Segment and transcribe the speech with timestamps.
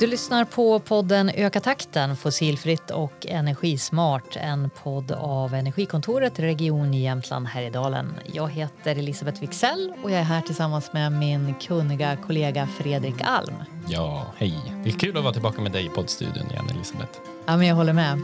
[0.00, 4.36] Du lyssnar på podden Öka takten fossilfritt och energismart.
[4.36, 8.14] En podd av Energikontoret Region Jämtland Härjedalen.
[8.32, 13.54] Jag heter Elisabeth Wixell och jag är här tillsammans med min kunniga kollega Fredrik Alm.
[13.88, 14.54] Ja, hej.
[14.84, 17.18] Det är kul att vara tillbaka med dig i poddstudion igen, Elisabeth.
[17.46, 18.20] Ja, men jag håller med.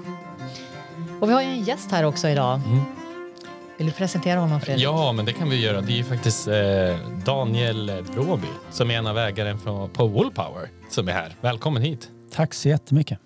[1.21, 2.61] Och vi har ju en gäst här också idag.
[2.67, 3.04] Mm.
[3.77, 4.85] Vill du presentera honom Fredrik?
[4.85, 5.81] Ja, men det kan vi göra.
[5.81, 6.55] Det är ju faktiskt eh,
[7.25, 11.37] Daniel Bråby som är en av ägaren från, på Woolpower som är här.
[11.41, 12.11] Välkommen hit.
[12.31, 13.19] Tack så jättemycket.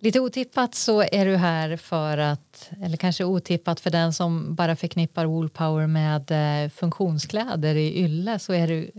[0.00, 4.76] Lite otippat så är du här för att, eller kanske otippat för den som bara
[4.76, 6.30] förknippar Woolpower med
[6.64, 8.90] eh, funktionskläder i ylle så är det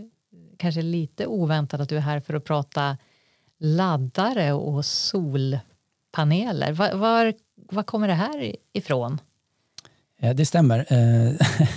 [0.58, 2.96] kanske lite oväntat att du är här för att prata
[3.58, 6.72] laddare och solpaneler.
[6.72, 9.18] Var, var, var kommer det här ifrån?
[10.20, 10.78] Det stämmer.
[10.78, 11.32] Eh,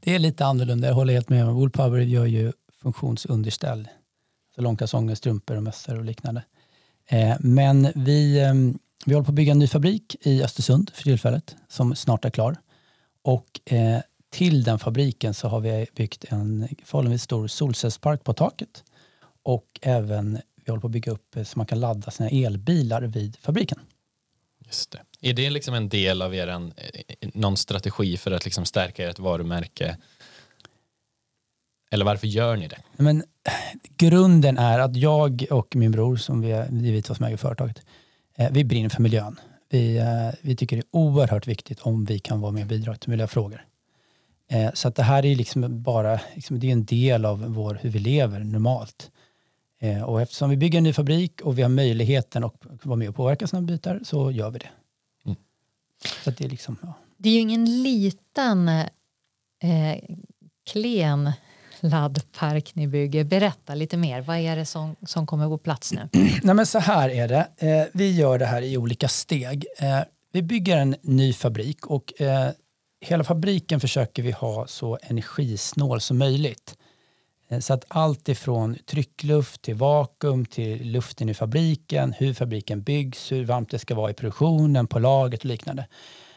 [0.00, 0.88] det är lite annorlunda.
[0.88, 1.46] Jag håller helt med.
[1.46, 3.80] Woolpower gör ju funktionsunderställ.
[3.80, 4.00] Alltså
[4.54, 6.42] så långkalsonger, strumpor och mössor och liknande.
[7.06, 11.02] Eh, men vi, ehm, vi håller på att bygga en ny fabrik i Östersund för
[11.02, 12.56] tillfället som snart är klar.
[13.22, 14.00] Och eh,
[14.30, 18.84] till den fabriken så har vi byggt en förhållandevis stor solcellspark på taket.
[19.42, 23.36] Och även vi håller på att bygga upp så man kan ladda sina elbilar vid
[23.36, 23.78] fabriken.
[24.66, 24.98] Just det.
[25.20, 26.60] Är det liksom en del av er eh,
[27.34, 29.96] någon strategi för att liksom stärka ert varumärke?
[31.90, 32.78] Eller varför gör ni det?
[32.96, 33.24] Men,
[33.96, 37.82] grunden är att jag och min bror, som vi är givetvis som äger företaget,
[38.36, 39.40] eh, vi brinner för miljön.
[39.70, 42.96] Vi, eh, vi tycker det är oerhört viktigt om vi kan vara med och bidra
[42.96, 43.66] till miljöfrågor.
[44.74, 47.90] Så att det här är liksom bara liksom, det är en del av vår, hur
[47.90, 49.10] vi lever normalt.
[50.06, 53.14] Och eftersom vi bygger en ny fabrik och vi har möjligheten att vara med och
[53.14, 54.68] påverka sådana bitar så gör vi det.
[56.24, 56.94] Så det, är liksom, ja.
[57.16, 59.96] det är ju ingen liten eh,
[60.70, 61.32] klen
[61.80, 63.24] laddpark ni bygger.
[63.24, 64.20] Berätta lite mer.
[64.20, 66.08] Vad är det som, som kommer på plats nu?
[66.42, 67.48] Nej, men så här är det.
[67.56, 69.66] Eh, vi gör det här i olika steg.
[69.78, 70.00] Eh,
[70.32, 72.50] vi bygger en ny fabrik och eh,
[73.00, 76.76] hela fabriken försöker vi ha så energisnål som möjligt.
[77.50, 83.32] Eh, så att allt ifrån tryckluft till vakuum till luften i fabriken, hur fabriken byggs,
[83.32, 85.86] hur varmt det ska vara i produktionen, på lagret och liknande.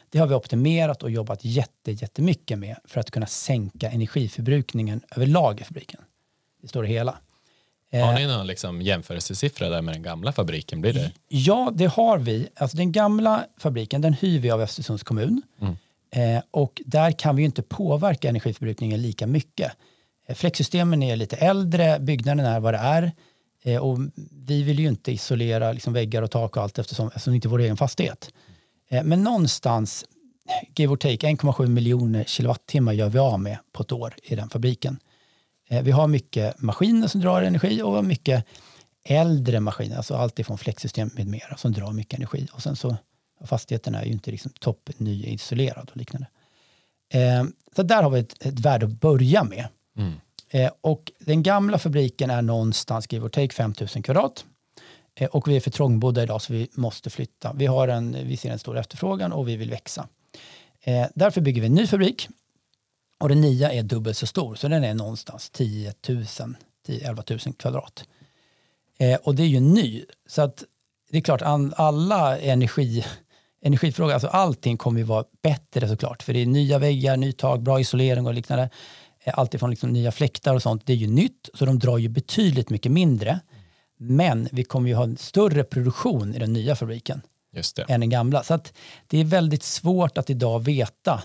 [0.09, 5.61] Det har vi optimerat och jobbat jätte, jättemycket med för att kunna sänka energiförbrukningen överlag
[5.61, 6.01] i fabriken.
[6.61, 7.17] Det står det hela.
[7.91, 10.81] Har ni eh, någon liksom jämförelsesiffra där med den gamla fabriken?
[10.81, 11.11] Blir det?
[11.27, 12.47] Ja, det har vi.
[12.55, 15.41] Alltså den gamla fabriken den hyr vi av Östersunds kommun.
[15.61, 15.75] Mm.
[16.11, 19.71] Eh, och där kan vi inte påverka energiförbrukningen lika mycket.
[20.25, 23.11] Eh, fläktsystemen är lite äldre, byggnaden är vad det är.
[23.63, 23.99] Eh, och
[24.31, 27.47] vi vill ju inte isolera liksom väggar och tak och allt eftersom, eftersom det inte
[27.47, 28.29] är vår egen fastighet.
[28.89, 30.05] Eh, men någonstans,
[30.75, 34.49] give or take, 1,7 miljoner kilowattimmar gör vi av med på ett år i den
[34.49, 34.99] fabriken.
[35.83, 38.45] Vi har mycket maskiner som drar energi och mycket
[39.05, 42.47] äldre maskiner, alltså allt ifrån fläktsystem med mera som drar mycket energi.
[42.51, 42.95] Och sen så
[43.45, 44.89] fastigheten är ju inte liksom topp
[45.91, 46.27] och liknande.
[47.75, 49.67] Så där har vi ett, ett värde att börja med.
[49.97, 50.13] Mm.
[50.49, 54.45] Eh, och den gamla fabriken är någonstans, give or take, 5000 kvadrat.
[55.15, 57.53] Eh, och vi är för trångbodda idag så vi måste flytta.
[57.53, 60.07] Vi, har en, vi ser en stor efterfrågan och vi vill växa.
[60.83, 62.29] Eh, därför bygger vi en ny fabrik.
[63.19, 66.25] Och den nya är dubbelt så stor, så den är någonstans 10 000,
[66.85, 68.03] 10 11 000 kvadrat.
[68.97, 70.63] Eh, och det är ju ny, så att
[71.11, 71.41] det är klart
[71.75, 73.05] alla energi,
[73.61, 76.23] energifrågor, alltså allting kommer ju vara bättre såklart.
[76.23, 78.69] För det är nya väggar, ny tak, bra isolering och liknande.
[79.23, 82.09] Eh, alltifrån liksom nya fläktar och sånt, det är ju nytt, så de drar ju
[82.09, 83.39] betydligt mycket mindre.
[83.99, 87.21] Men vi kommer ju ha en större produktion i den nya fabriken
[87.87, 88.43] än den gamla.
[88.43, 88.73] Så att
[89.07, 91.23] det är väldigt svårt att idag veta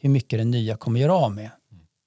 [0.00, 1.50] hur mycket den nya kommer göra av med.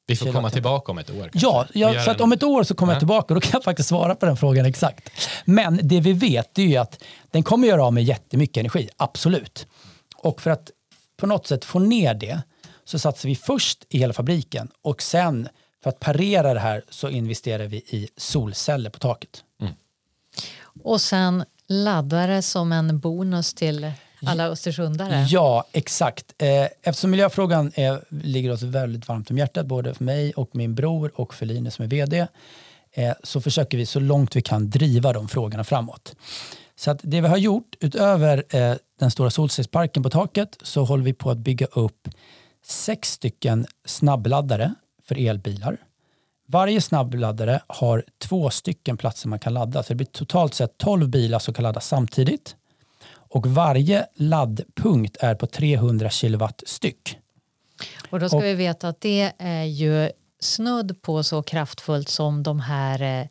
[0.08, 1.30] Vi får komma tillbaka om ett år.
[1.32, 1.40] Kanske.
[1.40, 2.96] Ja, ja så att om ett år så kommer ja.
[2.96, 5.10] jag tillbaka och då kan jag faktiskt svara på den frågan exakt.
[5.46, 9.68] Men det vi vet är ju att den kommer göra av med jättemycket energi, absolut.
[10.16, 10.72] Och för att
[11.18, 12.42] på något sätt få ner det
[12.88, 15.50] så satsar vi först i hela fabriken och sen
[15.84, 19.44] för att parera det här så investerar vi i solceller på taket.
[19.62, 19.74] Mm.
[20.84, 23.92] Och sen laddare som en bonus till
[24.26, 25.26] alla östersundare.
[25.30, 26.34] Ja, exakt.
[26.38, 30.76] Eh, eftersom miljöfrågan är, ligger oss väldigt varmt om hjärtat, både för mig och min
[30.76, 32.28] bror och för Linus som är vd,
[32.92, 36.16] eh, så försöker vi så långt vi kan driva de frågorna framåt.
[36.76, 41.04] Så att det vi har gjort, utöver eh, den stora solcellsparken på taket, så håller
[41.04, 42.08] vi på att bygga upp
[42.68, 44.74] sex stycken snabbladdare
[45.08, 45.78] för elbilar.
[46.46, 51.10] Varje snabbladdare har två stycken platser man kan ladda, så det blir totalt sett 12
[51.10, 52.56] bilar som kan laddas samtidigt.
[53.10, 57.18] Och varje laddpunkt är på 300 kilowatt styck.
[58.10, 62.44] Och då ska och, vi veta att det är ju snudd på så kraftfullt som
[62.44, 63.28] de här eh,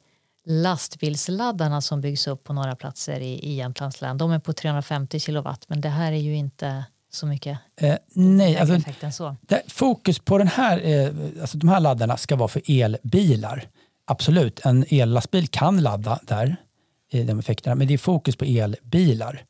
[0.46, 5.20] lastbilsladdarna som byggs upp på några platser i, i Jämtlands län, de är på 350
[5.20, 8.78] kilowatt, men det här är ju inte så mycket Eh, nej, alltså,
[9.40, 11.10] det, fokus på den här, eh,
[11.40, 13.68] alltså de här laddarna ska vara för elbilar.
[14.04, 16.56] Absolut, en ellastbil kan ladda där,
[17.10, 19.44] i de effekterna, men det är fokus på elbilar.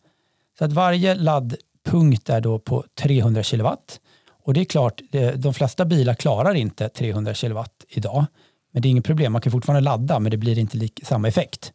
[0.58, 4.00] Så att varje laddpunkt är då på 300 kilowatt.
[4.44, 5.00] Och det är klart,
[5.36, 8.26] de flesta bilar klarar inte 300 kilowatt idag.
[8.72, 11.28] Men det är inget problem, man kan fortfarande ladda men det blir inte lik, samma
[11.28, 11.72] effekt.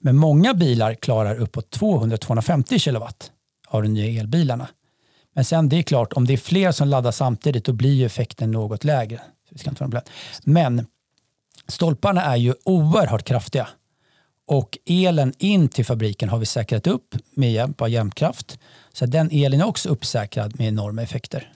[0.00, 3.30] Men många bilar klarar uppåt 200-250 kilowatt
[3.68, 4.68] av de nya elbilarna.
[5.34, 8.06] Men sen det är klart, om det är fler som laddar samtidigt då blir ju
[8.06, 9.16] effekten något lägre.
[9.18, 10.02] Så vi ska inte vara.
[10.44, 10.86] Men
[11.68, 13.68] stolparna är ju oerhört kraftiga.
[14.46, 18.58] Och elen in till fabriken har vi säkrat upp med hjälp av jämtkraft.
[18.92, 21.52] Så den elen är också uppsäkrad med enorma effekter.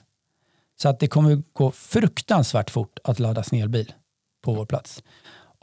[0.81, 3.93] Så att det kommer gå fruktansvärt fort att ladda sin elbil
[4.43, 5.03] på vår plats.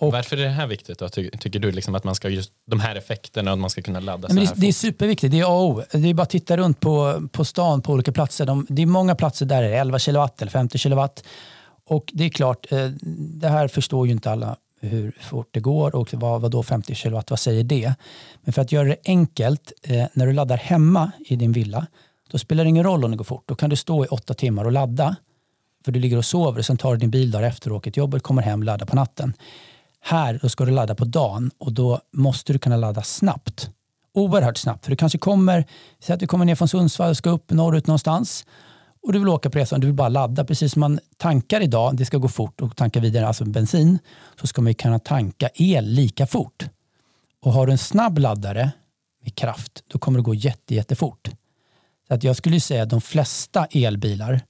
[0.07, 1.09] Och- Varför är det här viktigt då?
[1.09, 3.83] Ty tycker du liksom att man ska just de här effekterna och att man ska
[3.83, 5.31] kunna ladda så men här det, det är superviktigt.
[5.33, 5.83] Det är A och O.
[5.93, 8.47] Det är bara att titta runt på, på stan på olika platser.
[8.47, 11.25] De, det är många platser där det är 11 kilowatt eller 50 kilowatt.
[11.87, 12.87] Och det är klart, eh,
[13.41, 16.95] det här förstår ju inte alla hur fort det går och vad, vad då 50
[16.95, 17.95] kilowatt, vad säger det?
[18.43, 21.87] Men för att göra det enkelt, eh, när du laddar hemma i din villa,
[22.31, 23.43] då spelar det ingen roll om det går fort.
[23.47, 25.17] Då kan du stå i åtta timmar och ladda,
[25.85, 27.91] för du ligger och sover och sen tar du din bil dagen efter och åker
[27.91, 29.33] till jobbet, kommer hem och laddar på natten.
[30.07, 33.71] Här då ska du ladda på dagen och då måste du kunna ladda snabbt.
[34.15, 34.85] Oerhört snabbt.
[34.85, 35.65] För du kanske kommer,
[36.01, 38.47] säg att du kommer ner från Sundsvall och ska upp norrut någonstans
[39.07, 40.45] och du vill åka på resan, du vill bara ladda.
[40.45, 43.99] Precis som man tankar idag, det ska gå fort och tanka vidare, alltså bensin,
[44.41, 46.67] så ska man ju kunna tanka el lika fort.
[47.43, 48.71] Och har du en snabb laddare
[49.23, 51.31] med kraft, då kommer det gå jätte, jättefort.
[52.09, 54.41] Så att jag skulle säga att de flesta elbilar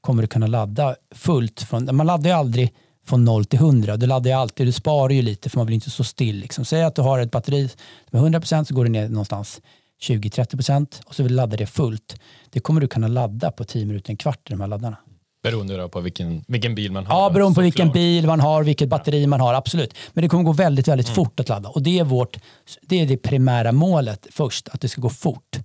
[0.00, 1.62] kommer du kunna ladda fullt.
[1.62, 3.96] Från, man laddar ju aldrig från 0 till 100.
[3.96, 6.36] Du laddar ju alltid, du sparar ju lite för man vill inte stå still.
[6.36, 6.64] Liksom.
[6.64, 7.70] Säg att du har ett batteri
[8.10, 9.60] är 100% så går det ner någonstans
[10.02, 12.20] 20-30% och så vill du ladda det fullt.
[12.50, 14.96] Det kommer du kunna ladda på 10 minuter, en kvart i de här laddarna.
[15.42, 17.22] Beroende på vilken, vilken bil man har.
[17.22, 17.94] Ja, beroende på vilken såklart.
[17.94, 19.94] bil man har, vilket batteri man har, absolut.
[20.12, 21.68] Men det kommer gå väldigt, väldigt fort att ladda.
[21.68, 22.36] Och det är, vårt,
[22.82, 25.58] det är det primära målet först, att det ska gå fort.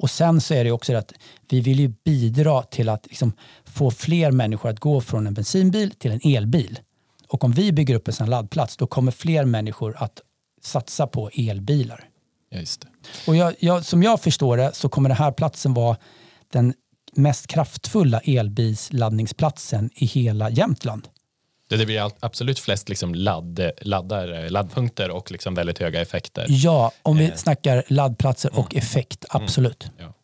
[0.00, 1.12] Och sen så är det också att
[1.48, 3.32] vi vill ju bidra till att liksom
[3.64, 6.78] få fler människor att gå från en bensinbil till en elbil.
[7.28, 10.20] Och om vi bygger upp en sån laddplats, då kommer fler människor att
[10.62, 12.08] satsa på elbilar.
[12.50, 12.64] Ja.
[13.26, 15.96] Och jag, jag, som jag förstår det så kommer den här platsen vara
[16.52, 16.74] den
[17.12, 21.08] mest kraftfulla elbilsladdningsplatsen i hela Jämtland.
[21.70, 26.46] Det, det blir absolut flest liksom ladd, laddar, laddpunkter och liksom väldigt höga effekter.
[26.48, 27.34] Ja, om vi Eh.
[27.34, 29.90] snackar laddplatser och effekt, absolut.
[29.98, 30.14] Ja.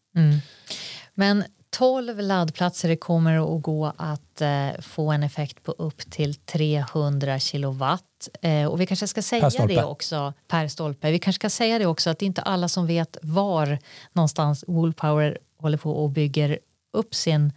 [1.14, 6.34] Men 12 laddplatser det kommer att gå att eh, få en effekt på upp till
[6.34, 8.28] 300 kilowatt.
[8.42, 11.10] Eh, och vi kanske ska säga det också per stolpe.
[11.10, 13.78] Vi kanske ska säga det också att det är inte alla som vet var
[14.12, 16.58] någonstans Woolpower håller på och bygger
[16.92, 17.52] upp sin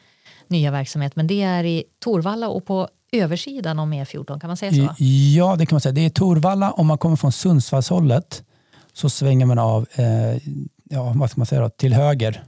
[0.47, 1.15] nya verksamhet.
[1.15, 5.03] Men det är i Torvalla och på översidan om E14, kan man säga så?
[5.35, 5.93] Ja, det kan man säga.
[5.93, 6.71] Det är Torvalla.
[6.71, 8.43] Om man kommer från Sundsvallshållet
[8.93, 10.41] så svänger man av eh,
[10.89, 12.43] ja, vad ska man säga då, till höger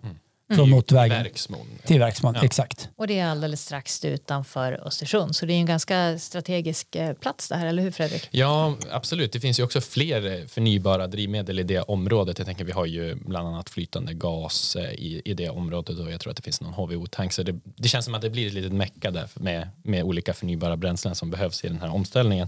[0.55, 1.23] från I- motorvägen.
[1.23, 1.67] Verksmon.
[1.85, 2.43] Till Verksman, Ja.
[2.45, 2.89] exakt.
[2.95, 5.35] Och det är alldeles strax utanför Östersund.
[5.35, 8.27] Så det är en ganska strategisk eh, plats det här, eller hur Fredrik?
[8.31, 9.31] Ja, absolut.
[9.33, 12.37] Det finns ju också fler eh, förnybara drivmedel i det området.
[12.37, 16.11] Jag tänker vi har ju bland annat flytande gas eh, i, i det området och
[16.11, 17.33] jag tror att det finns någon HVO-tank.
[17.33, 20.33] Så det, det känns som att det blir ett litet mecka där med, med olika
[20.33, 22.47] förnybara bränslen som behövs i den här omställningen.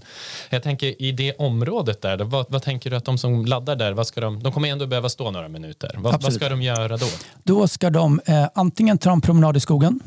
[0.50, 3.76] Jag tänker i det området där, då, vad, vad tänker du att de som laddar
[3.76, 5.92] där, vad ska de, de kommer ändå behöva stå några minuter.
[5.98, 7.06] Vad, vad ska de göra då?
[7.44, 10.00] Då ska de eh, antingen ta en promenad i skogen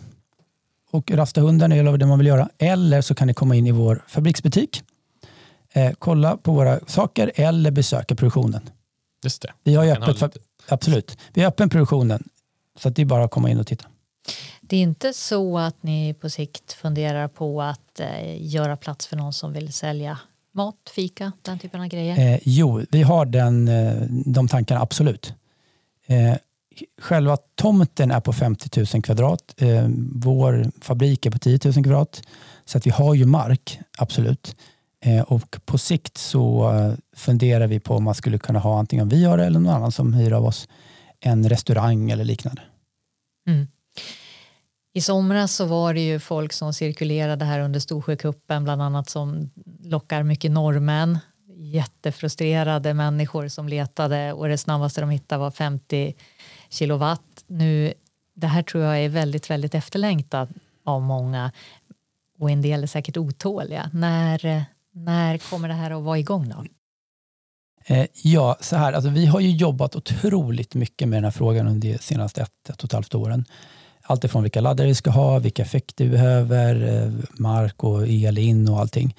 [0.91, 2.49] och rasta hunden eller det man vill göra.
[2.59, 4.83] Eller så kan ni komma in i vår fabriksbutik,
[5.73, 8.71] eh, kolla på våra saker eller besöka produktionen.
[9.25, 9.53] Just det.
[9.65, 10.37] Vi har ju öppet, ha fa-
[10.69, 11.19] absolut.
[11.35, 12.29] Vi har öppen produktionen
[12.79, 13.87] så att det är bara att komma in och titta.
[14.61, 19.17] Det är inte så att ni på sikt funderar på att eh, göra plats för
[19.17, 20.19] någon som vill sälja
[20.53, 22.33] mat, fika, den typen av grejer?
[22.35, 25.35] Eh, jo, vi har den, eh, de tankarna, absolut.
[26.07, 26.35] Eh,
[27.03, 29.55] själva tomten är på 50 000 kvadrat.
[29.57, 32.23] Eh, vår fabrik är på 10 000 kvadrat.
[32.65, 34.57] Så att vi har ju mark, absolut.
[35.05, 39.09] Eh, och på sikt så eh, funderar vi på om man skulle kunna ha antingen
[39.09, 40.69] vi har det eller någon annan som hyr av oss
[41.21, 42.63] en restaurang eller liknande.
[43.49, 43.67] Mm.
[44.93, 49.51] I somras så var det ju folk som cirkulerade här under Storsjökuppen bland annat som
[49.85, 51.19] lockar mycket norrmän.
[51.57, 56.15] Jättefrustrerade människor som letade och det snabbaste de hittade var 50
[56.69, 57.45] kilowatt.
[57.47, 57.95] Nu,
[58.35, 60.49] det här tror jag är väldigt, väldigt efterlängtat
[60.85, 61.53] av många
[62.39, 63.91] och en del är säkert otåliga.
[63.93, 66.65] När, när kommer det här att vara igång då?
[67.87, 71.69] Eh, ja, så här, alltså vi har ju jobbat otroligt mycket med den här frågan
[71.69, 73.45] under de senaste ett, ett och ett halvt åren.
[74.03, 78.39] Allt ifrån vilka laddare vi ska ha, vilka effekter vi behöver, eh, mark och el
[78.39, 79.17] in och allting.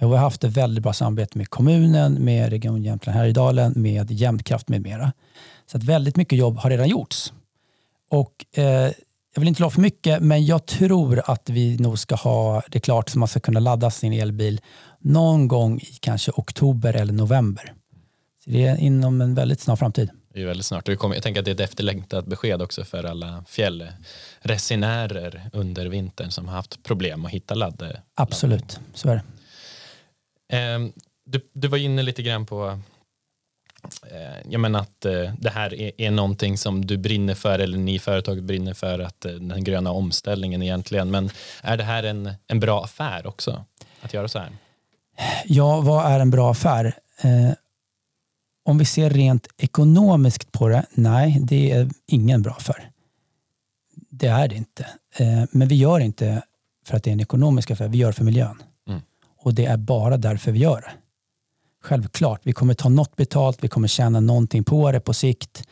[0.00, 4.10] Och vi har haft ett väldigt bra samarbete med kommunen, med Region Jämtland Härjedalen, med
[4.10, 5.12] Jämtkraft med mera.
[5.66, 7.32] Så att väldigt mycket jobb har redan gjorts.
[8.10, 8.92] Och eh,
[9.34, 12.80] jag vill inte lova för mycket, men jag tror att vi nog ska ha det
[12.80, 14.60] klart så man ska kunna ladda sin elbil
[15.00, 17.72] någon gång i kanske oktober eller november.
[18.44, 20.10] Så det är inom en väldigt snar framtid.
[20.34, 20.88] Det är väldigt snart.
[20.88, 26.48] Jag tänker att det är ett efterlängtat besked också för alla fjällresenärer under vintern som
[26.48, 27.96] har haft problem att hitta ladd.
[28.14, 29.22] Absolut, så är det.
[30.48, 30.92] Ehm,
[31.24, 32.78] du, du var inne lite grann på
[34.10, 37.78] eh, jag menar att eh, det här är, är någonting som du brinner för eller
[37.78, 41.10] ni företaget brinner för att eh, den gröna omställningen egentligen.
[41.10, 41.30] Men
[41.62, 43.64] är det här en, en bra affär också
[44.00, 44.50] att göra så här?
[45.44, 46.94] Ja, vad är en bra affär?
[48.64, 52.90] Om vi ser rent ekonomiskt på det, nej, det är ingen bra affär.
[54.10, 54.86] Det är det inte.
[55.50, 56.42] Men vi gör inte
[56.86, 58.62] för att det är en ekonomisk affär, vi gör för miljön.
[59.38, 60.92] Och det är bara därför vi gör det.
[61.82, 65.68] Självklart, vi kommer ta något betalt, vi kommer tjäna någonting på det på sikt.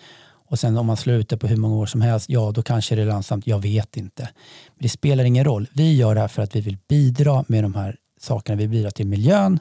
[0.48, 2.62] Och sen om man slår ut det på hur många år som helst, ja då
[2.62, 4.22] kanske det är lönsamt, jag vet inte.
[4.68, 5.68] Men det spelar ingen roll.
[5.72, 8.56] Vi gör det här för att vi vill bidra med de här sakerna.
[8.56, 9.58] Vi bidrar till miljön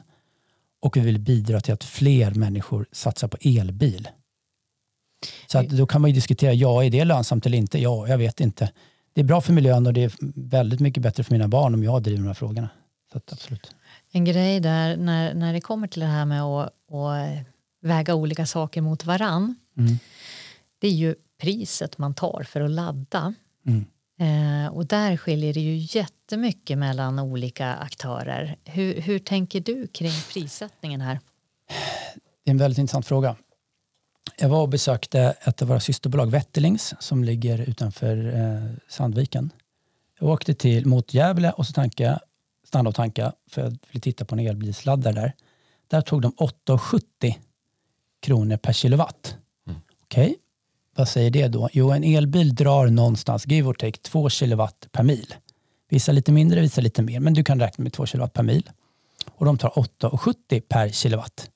[0.80, 4.08] och vi vill bidra till att fler människor satsar på elbil.
[5.46, 7.78] Så att då kan man ju diskutera, ja är det lönsamt eller inte?
[7.78, 8.72] Ja, jag vet inte.
[9.12, 11.84] Det är bra för miljön och det är väldigt mycket bättre för mina barn om
[11.84, 12.68] jag driver de här frågorna.
[13.12, 13.74] Så att, absolut.
[14.16, 17.46] En grej där när, när det kommer till det här med att, att
[17.82, 19.54] väga olika saker mot varann.
[19.78, 19.98] Mm.
[20.78, 23.34] Det är ju priset man tar för att ladda.
[23.66, 23.84] Mm.
[24.20, 28.56] Eh, och där skiljer det ju jättemycket mellan olika aktörer.
[28.64, 31.20] Hur, hur tänker du kring prissättningen här?
[32.44, 33.36] Det är en väldigt intressant fråga.
[34.38, 39.50] Jag var och besökte ett av våra systerbolag, Wetterlings, som ligger utanför eh, Sandviken.
[40.20, 42.18] Jag åkte till, mot Gävle och så tankade,
[42.66, 45.32] stannade och tankade för jag ville titta på en elbilsladdare där.
[45.88, 47.34] Där tog de 8,70
[48.22, 49.36] kronor per kilowatt.
[49.66, 49.80] Mm.
[50.02, 50.36] Okej, okay.
[50.96, 51.68] Vad säger det då?
[51.72, 55.34] Jo, en elbil drar någonstans, give or take, 2 kilowatt per mil.
[55.88, 58.70] Vissa lite mindre, vissa lite mer, men du kan räkna med 2 kilowatt per mil.
[59.34, 61.50] Och de tar 8,70 per kilowatt.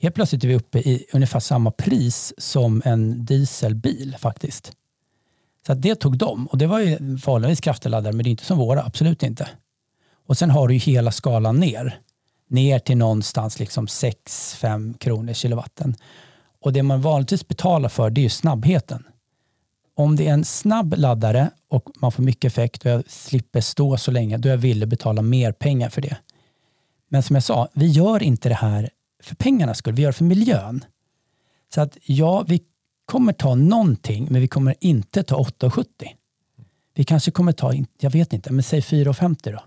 [0.00, 4.72] Helt plötsligt är vi uppe i ungefär samma pris som en dieselbil faktiskt.
[5.66, 8.58] Så det tog de och det var ju förhållandevis kraftladdare men det är inte som
[8.58, 9.48] våra, absolut inte.
[10.26, 12.00] Och sen har du ju hela skalan ner.
[12.48, 15.96] Ner till någonstans liksom 6-5 kronor kilowatten.
[16.60, 19.04] Och det man vanligtvis betalar för det är snabbheten.
[19.94, 23.96] Om det är en snabb laddare och man får mycket effekt och jag slipper stå
[23.96, 26.16] så länge, då är jag villig att betala mer pengar för det.
[27.08, 28.90] Men som jag sa, vi gör inte det här
[29.22, 30.84] för pengarnas skull, vi gör det för miljön.
[31.74, 32.62] Så att ja, vi
[33.04, 35.86] kommer ta någonting, men vi kommer inte ta 8,70.
[36.94, 39.60] Vi kanske kommer ta, jag vet inte, men säg 4,50 då.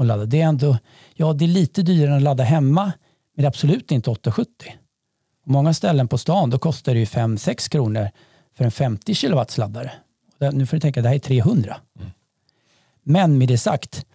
[0.00, 0.26] Och ladda.
[0.26, 0.78] Det är ändå,
[1.14, 4.46] ja det är lite dyrare än att ladda hemma, men det är absolut inte 8,70.
[5.46, 8.10] Många ställen på stan då kostar det 5-6 kronor
[8.56, 9.92] för en 50 kilowatts laddare.
[10.52, 11.76] Nu får du tänka, det här är 300.
[11.98, 12.10] Mm.
[13.02, 14.06] Men med det sagt,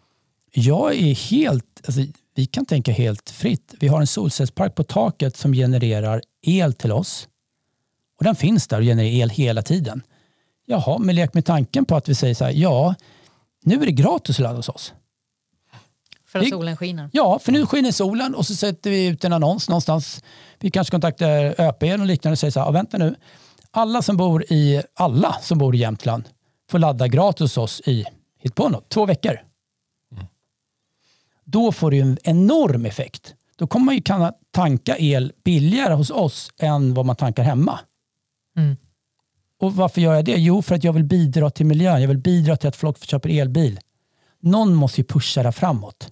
[0.51, 2.01] jag är helt, alltså,
[2.35, 3.73] vi kan tänka helt fritt.
[3.79, 7.27] Vi har en solcellspark på taket som genererar el till oss.
[8.17, 10.01] Och den finns där och genererar el hela tiden.
[10.65, 12.95] Jaha, men lek med tanken på att vi säger så här, ja,
[13.63, 14.93] nu är det gratis att ladda hos oss.
[16.35, 17.09] För att solen skiner?
[17.13, 20.23] Ja, för nu skiner solen och så sätter vi ut en annons någonstans.
[20.59, 23.15] Vi kanske kontaktar ÖP och liknande och säger så här, vänta nu.
[23.71, 26.23] Alla som bor i, alla som bor i Jämtland
[26.69, 28.05] får ladda gratis hos oss i,
[28.39, 29.39] hit på något, två veckor.
[30.11, 30.25] Mm.
[31.43, 33.33] Då får du en enorm effekt.
[33.55, 37.79] Då kommer man ju kunna tanka el billigare hos oss än vad man tankar hemma.
[38.57, 38.77] Mm.
[39.59, 40.35] Och varför gör jag det?
[40.37, 42.01] Jo, för att jag vill bidra till miljön.
[42.01, 43.79] Jag vill bidra till att folk köper elbil.
[44.41, 46.11] Någon måste ju pusha det framåt.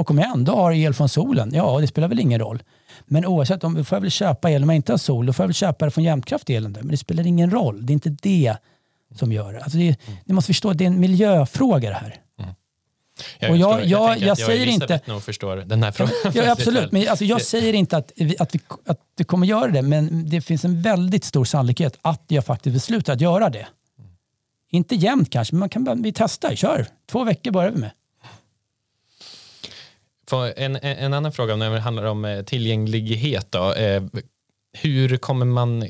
[0.00, 2.62] Och om jag ändå har el från solen, ja det spelar väl ingen roll.
[3.06, 5.42] Men oavsett, om får jag väl köpa el om jag inte har sol, då får
[5.42, 8.16] jag väl köpa det från Jämtkraft elen Men det spelar ingen roll, det är inte
[8.22, 8.56] det
[9.14, 9.60] som gör det.
[9.60, 10.18] Alltså det mm.
[10.24, 12.16] Ni måste förstå, det är en miljöfråga det här.
[12.38, 12.54] Mm.
[13.38, 15.00] Jag, och jag, jag, jag, jag säger inte...
[15.04, 16.14] nog förstår den här frågan.
[16.34, 19.70] Ja, absolut, men alltså jag säger inte att, vi, att, vi, att vi kommer göra
[19.70, 23.66] det, men det finns en väldigt stor sannolikhet att jag faktiskt beslutar att göra det.
[23.98, 24.10] Mm.
[24.70, 26.86] Inte jämnt kanske, men man kan, vi testar, kör.
[27.10, 27.90] Två veckor börjar vi med.
[30.36, 33.52] En, en annan fråga när det handlar om eh, tillgänglighet.
[33.52, 33.72] Då.
[33.72, 34.02] Eh,
[34.72, 35.84] hur kommer man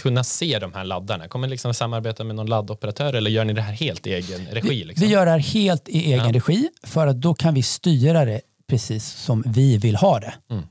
[0.00, 1.28] kunna se de här laddarna?
[1.28, 4.46] Kommer ni liksom samarbeta med någon laddoperatör eller gör ni det här helt i egen
[4.46, 4.84] regi?
[4.84, 5.06] Liksom?
[5.06, 6.32] Vi gör det här helt i egen ja.
[6.32, 10.34] regi för att då kan vi styra det precis som vi vill ha det.
[10.50, 10.64] Mm.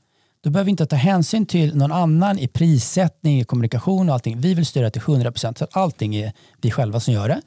[0.44, 4.42] Då behöver vi inte ta hänsyn till någon annan i prissättning, i kommunikation och allting.
[4.42, 7.42] Vi vill styra till 100% så att allting är vi själva som gör det.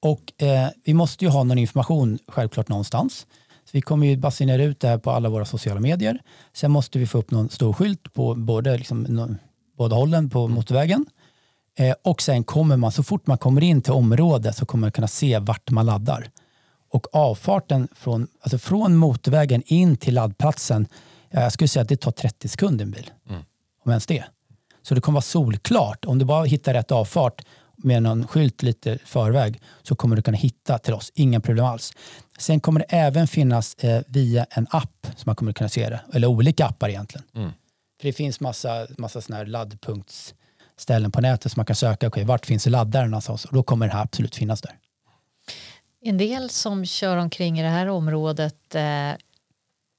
[0.00, 3.26] Och eh, vi måste ju ha någon information självklart någonstans.
[3.68, 6.22] Så vi kommer ju basunera ut det här på alla våra sociala medier.
[6.52, 9.36] Sen måste vi få upp någon stor skylt på både, liksom,
[9.78, 11.06] båda hållen på motorvägen.
[11.78, 14.92] Eh, och sen kommer man, så fort man kommer in till området så kommer man
[14.92, 16.30] kunna se vart man laddar.
[16.90, 20.86] Och avfarten från, alltså från motorvägen in till laddplatsen,
[21.30, 23.10] jag skulle säga att det tar 30 sekunder en bil.
[23.28, 23.42] Mm.
[23.84, 24.24] Om ens det.
[24.82, 26.04] Så det kommer vara solklart.
[26.04, 27.42] Om du bara hittar rätt avfart
[27.76, 31.12] med någon skylt lite förväg så kommer du kunna hitta till oss.
[31.14, 31.92] Inga problem alls.
[32.38, 36.00] Sen kommer det även finnas eh, via en app som man kommer kunna se det.
[36.12, 37.26] Eller olika appar egentligen.
[37.34, 37.50] Mm.
[38.00, 42.06] För det finns massa, massa såna här laddpunktsställen på nätet som man kan söka.
[42.06, 43.44] Okay, vart finns laddaren någonstans?
[43.44, 44.78] Och då kommer det här absolut finnas där.
[46.00, 49.12] En del som kör omkring i det här området eh,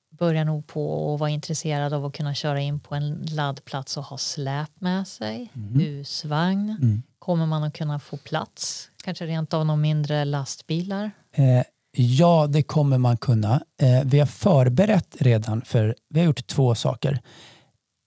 [0.10, 4.04] börjar nog på att vara intresserad av att kunna köra in på en laddplats och
[4.04, 5.80] ha släp med sig, mm.
[5.80, 6.70] husvagn.
[6.82, 7.04] Mm.
[7.20, 8.92] Kommer man att kunna få plats?
[9.04, 11.12] Kanske rent av några mindre lastbilar?
[11.32, 13.64] Eh, ja, det kommer man kunna.
[13.82, 17.22] Eh, vi har förberett redan för, vi har gjort två saker.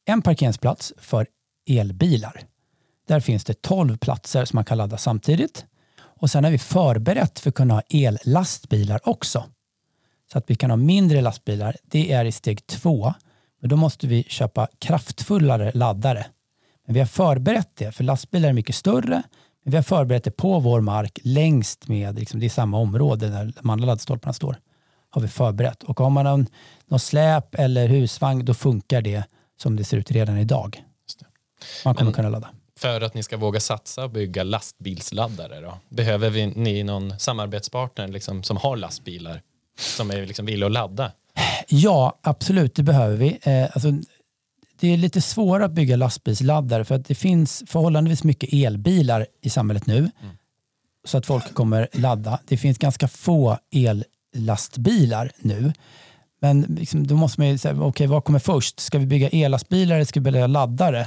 [0.05, 1.27] En parkeringsplats för
[1.69, 2.41] elbilar.
[3.09, 5.65] Där finns det 12 platser som man kan ladda samtidigt.
[6.01, 9.45] Och sen har vi förberett för att kunna ha ellastbilar också.
[10.33, 11.77] Så att vi kan ha mindre lastbilar.
[11.83, 13.15] Det är i steg två.
[13.61, 16.27] Men då måste vi köpa kraftfullare laddare.
[16.87, 19.23] Men vi har förberett det, för lastbilar är mycket större.
[19.65, 23.53] Vi har förberett det på vår mark längst med, liksom, det är samma område där
[23.61, 24.57] de andra laddstolparna står.
[25.11, 25.83] Har vi förberett.
[25.83, 26.47] Och har man någon,
[26.87, 29.25] någon släp eller husvagn, då funkar det
[29.63, 30.83] som det ser ut redan idag.
[31.85, 32.49] Man kommer Men, kunna ladda.
[32.79, 35.79] För att ni ska våga satsa och bygga lastbilsladdare då?
[35.89, 39.43] Behöver vi, ni någon samarbetspartner liksom, som har lastbilar
[39.79, 41.13] som är liksom villiga att ladda?
[41.69, 43.39] Ja, absolut, det behöver vi.
[43.43, 43.89] Eh, alltså,
[44.83, 49.51] det är lite svårare att bygga lastbilsladdare för att det finns förhållandevis mycket elbilar i
[49.51, 49.99] samhället nu.
[49.99, 50.11] Mm.
[51.05, 52.39] Så att folk kommer ladda.
[52.49, 53.59] Det finns ganska få
[54.35, 55.73] ellastbilar nu.
[56.41, 58.81] Men liksom, då måste man ju säga, okej okay, vad kommer först?
[58.81, 61.07] Ska vi bygga ellastbilar eller ska vi bygga laddare?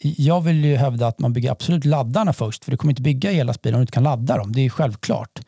[0.00, 3.32] Jag vill ju hävda att man bygger absolut laddarna först, för du kommer inte bygga
[3.32, 4.52] ellastbilar om du inte kan ladda dem.
[4.52, 5.40] Det är självklart.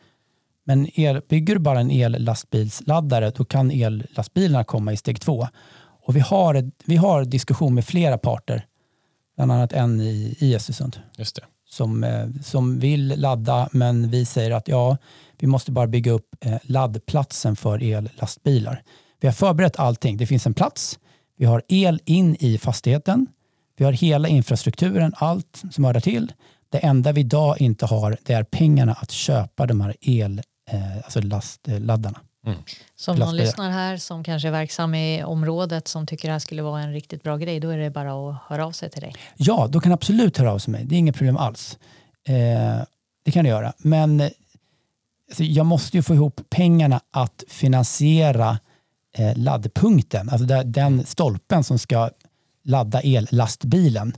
[0.65, 5.47] Men el, bygger du bara en ellastbilsladdare, då kan ellastbilarna komma i steg två.
[6.07, 8.65] Och vi har, vi har diskussion med flera parter,
[9.35, 10.99] bland annat en i, i Östersund.
[11.17, 11.41] Just det.
[11.69, 14.97] Som, eh, som vill ladda, men vi säger att ja,
[15.39, 18.83] vi måste bara bygga upp eh, laddplatsen för ellastbilar.
[19.19, 20.17] Vi har förberett allting.
[20.17, 20.99] Det finns en plats,
[21.37, 23.27] vi har el in i fastigheten,
[23.77, 26.33] vi har hela infrastrukturen, allt som hör till.
[26.69, 30.41] Det enda vi idag inte har det är pengarna att köpa de här el,
[30.71, 32.19] eh, alltså lastladdarna.
[32.47, 32.63] Mm.
[32.95, 36.61] Som någon lyssnar här som kanske är verksam i området som tycker det här skulle
[36.61, 39.15] vara en riktigt bra grej, då är det bara att höra av sig till dig.
[39.35, 40.85] Ja, då kan absolut höra av sig till mig.
[40.85, 41.77] Det är inget problem alls.
[42.27, 42.85] Eh,
[43.25, 43.73] det kan du göra.
[43.77, 48.59] Men alltså, jag måste ju få ihop pengarna att finansiera
[49.17, 52.09] eh, laddpunkten, alltså där, den stolpen som ska
[52.63, 54.13] ladda ellastbilen.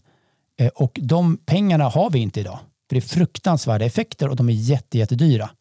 [0.59, 2.59] Eh, och de pengarna har vi inte idag.
[2.89, 5.43] För det är fruktansvärda effekter och de är jätte, jättedyra.
[5.43, 5.55] Mm.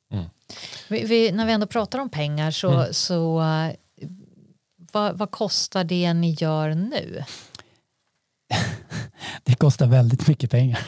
[0.88, 2.94] Vi, vi, när vi ändå pratar om pengar så, mm.
[2.94, 3.70] så uh,
[4.92, 7.24] vad, vad, kostar det ni gör nu?
[9.44, 10.86] det kostar väldigt mycket pengar.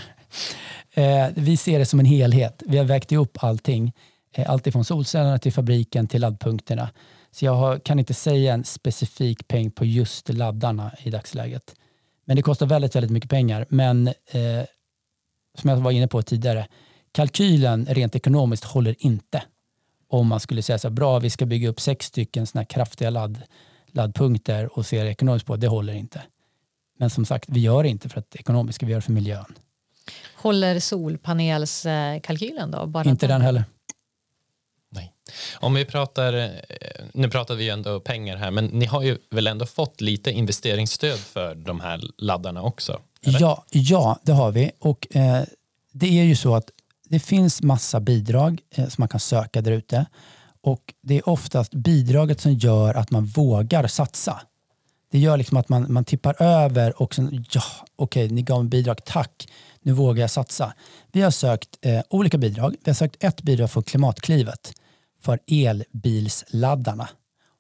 [0.95, 2.63] Eh, vi ser det som en helhet.
[2.67, 3.93] Vi har vägt upp allting.
[4.35, 6.91] Eh, allt ifrån solcellerna till fabriken till laddpunkterna.
[7.31, 11.75] Så jag har, kan inte säga en specifik peng på just laddarna i dagsläget.
[12.25, 13.67] Men det kostar väldigt, väldigt mycket pengar.
[13.69, 14.65] Men eh,
[15.59, 16.67] som jag var inne på tidigare,
[17.13, 19.43] kalkylen rent ekonomiskt håller inte.
[20.11, 23.11] Om man skulle säga så här, bra vi ska bygga upp sex stycken såna kraftiga
[23.11, 23.43] ladd,
[23.87, 26.23] laddpunkter och se det ekonomiskt på, det håller inte.
[26.99, 29.59] Men som sagt, vi gör det inte för att ekonomiskt, vi göra för miljön.
[30.37, 32.87] Håller solpanelskalkylen då?
[32.87, 33.65] Bara inte den heller.
[34.89, 35.13] Nej.
[35.55, 36.49] Om vi pratar, eh,
[37.13, 40.31] nu pratar vi ju ändå pengar här, men ni har ju väl ändå fått lite
[40.31, 43.01] investeringsstöd för de här laddarna också?
[43.21, 44.71] Ja, ja, det har vi.
[44.79, 45.43] Och eh,
[45.93, 46.71] det är ju så att
[47.11, 50.07] det finns massa bidrag eh, som man kan söka där ute.
[50.63, 54.41] Och det är oftast bidraget som gör att man vågar satsa.
[55.11, 57.63] Det gör liksom att man, man tippar över och sen, ja,
[57.97, 59.49] okej, okay, ni gav en bidrag, tack,
[59.83, 60.75] nu vågar jag satsa.
[61.13, 62.77] Vi har sökt eh, olika bidrag.
[62.85, 64.73] Vi har sökt ett bidrag för Klimatklivet
[65.23, 67.09] för elbilsladdarna.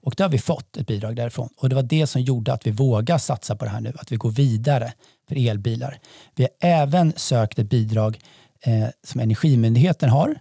[0.02, 1.48] Och det har vi fått ett bidrag därifrån.
[1.56, 4.12] Och det var det som gjorde att vi vågar satsa på det här nu, att
[4.12, 4.92] vi går vidare
[5.28, 5.98] för elbilar.
[6.34, 8.18] Vi har även sökt ett bidrag
[8.64, 10.40] eh, som Energimyndigheten har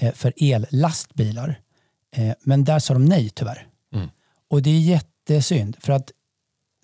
[0.00, 1.60] eh, för ellastbilar.
[2.16, 3.66] Eh, men där sa de nej tyvärr.
[3.94, 4.08] Mm.
[4.50, 6.12] Och det är jättesynd för att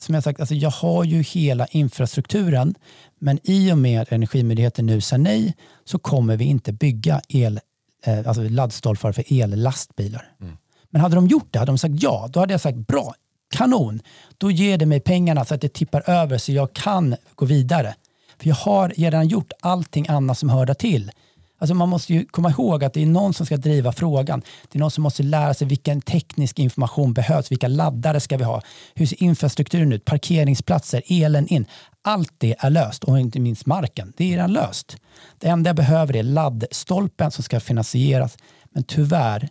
[0.00, 2.74] som jag sagt, alltså jag har ju hela infrastrukturen
[3.18, 7.60] men i och med att Energimyndigheten nu säger nej så kommer vi inte bygga el,
[8.04, 10.32] eh, alltså laddstolpar för ellastbilar.
[10.40, 10.56] Mm.
[10.90, 13.14] Men hade de gjort det, hade de sagt ja, då hade jag sagt bra,
[13.50, 14.00] kanon,
[14.38, 17.94] då ger det mig pengarna så att det tippar över så jag kan gå vidare.
[18.40, 21.10] För jag har redan gjort allting annat som hör till.
[21.58, 24.42] Alltså man måste ju komma ihåg att det är någon som ska driva frågan.
[24.72, 28.44] Det är någon som måste lära sig vilken teknisk information behövs, vilka laddare ska vi
[28.44, 28.62] ha,
[28.94, 31.66] hur ser infrastrukturen ut, parkeringsplatser, elen in.
[32.02, 34.12] Allt det är löst och inte minst marken.
[34.16, 34.96] Det är redan löst.
[35.38, 38.36] Det enda jag behöver är laddstolpen som ska finansieras.
[38.70, 39.48] Men tyvärr,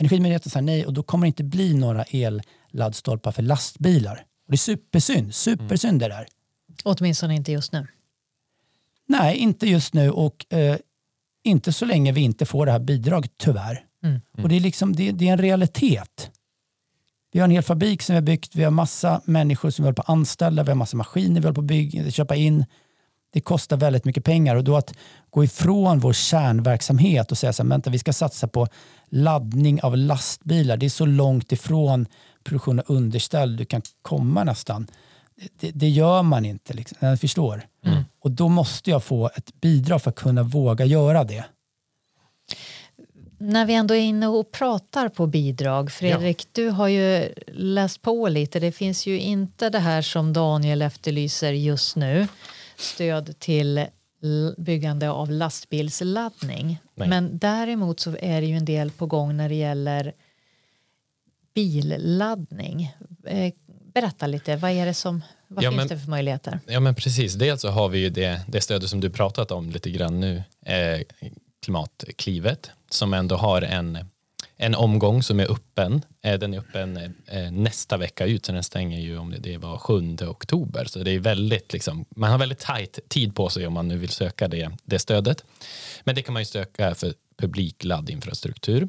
[0.00, 4.24] Energimyndigheten säger nej och då kommer det inte bli några elladdstolpar för lastbilar.
[4.46, 6.16] Och det är supersynd, supersynd det där.
[6.16, 6.28] Mm.
[6.84, 7.86] Åtminstone inte just nu.
[9.08, 10.76] Nej, inte just nu och eh,
[11.44, 13.84] inte så länge vi inte får det här bidraget tyvärr.
[14.04, 14.20] Mm.
[14.42, 16.30] Och det är, liksom, det, det, är en realitet.
[17.32, 19.86] Vi har en hel fabrik som vi har byggt, vi har massa människor som vi
[19.86, 22.64] håller på att anställa, vi har massa maskiner vi håller på att bygga, köpa in.
[23.32, 24.94] Det kostar väldigt mycket pengar och då att
[25.30, 28.66] gå ifrån vår kärnverksamhet och säga så här, vänta vi ska satsa på
[29.08, 32.06] laddning av lastbilar, det är så långt ifrån
[32.44, 34.86] produktion av underställ du kan komma nästan.
[35.60, 36.74] Det, det, gör man inte.
[36.74, 36.96] Liksom.
[37.00, 37.66] Jag förstår.
[37.84, 38.04] Mm.
[38.20, 41.44] Och då måste jag få ett bidrag för att kunna våga göra det.
[43.38, 46.48] När vi ändå är inne och pratar på bidrag, Fredrik, ja.
[46.52, 48.60] du har ju läst på lite.
[48.60, 52.26] Det finns ju inte det här som Daniel efterlyser just nu,
[52.76, 53.86] stöd till
[54.56, 56.78] byggande av lastbilsladdning.
[56.94, 57.08] Nej.
[57.08, 60.12] Men däremot så är det ju en del på gång när det gäller
[61.54, 62.94] billaddning.
[63.98, 66.60] Eh, berätta lite, vad är det som vad ja, finns men, det för möjligheter?
[66.66, 69.70] Ja men precis, dels så har vi ju det, det stödet som du pratat om
[69.70, 71.00] lite grann nu, eh,
[71.62, 73.98] Klimatklivet, som ändå har en,
[74.56, 76.02] en omgång som är öppen.
[76.24, 79.56] Eh, den är öppen eh, nästa vecka ut, så den stänger ju om det, det
[79.56, 80.84] var 7 oktober.
[80.84, 83.98] Så det är väldigt, liksom, man har väldigt tajt tid på sig om man nu
[83.98, 85.44] vill söka det, det stödet.
[86.04, 88.88] Men det kan man ju söka för publik laddinfrastruktur.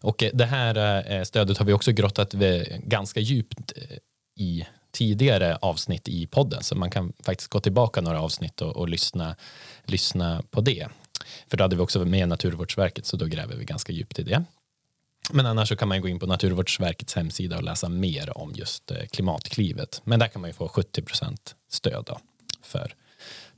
[0.00, 2.32] Och det här eh, stödet har vi också grottat
[2.78, 3.96] ganska djupt eh,
[4.40, 8.88] i tidigare avsnitt i podden så man kan faktiskt gå tillbaka några avsnitt och, och
[8.88, 9.36] lyssna,
[9.84, 10.88] lyssna på det.
[11.48, 14.44] För då hade vi också med Naturvårdsverket så då gräver vi ganska djupt i det.
[15.32, 18.90] Men annars så kan man gå in på Naturvårdsverkets hemsida och läsa mer om just
[18.90, 20.00] eh, Klimatklivet.
[20.04, 21.36] Men där kan man ju få 70%
[21.68, 22.20] stöd då
[22.62, 22.94] för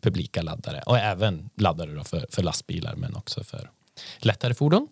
[0.00, 3.70] publika laddare och även laddare då för, för lastbilar men också för
[4.18, 4.88] lättare fordon.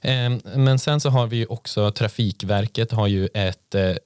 [0.00, 3.96] Ehm, men sen så har vi också Trafikverket har ju ett, eh,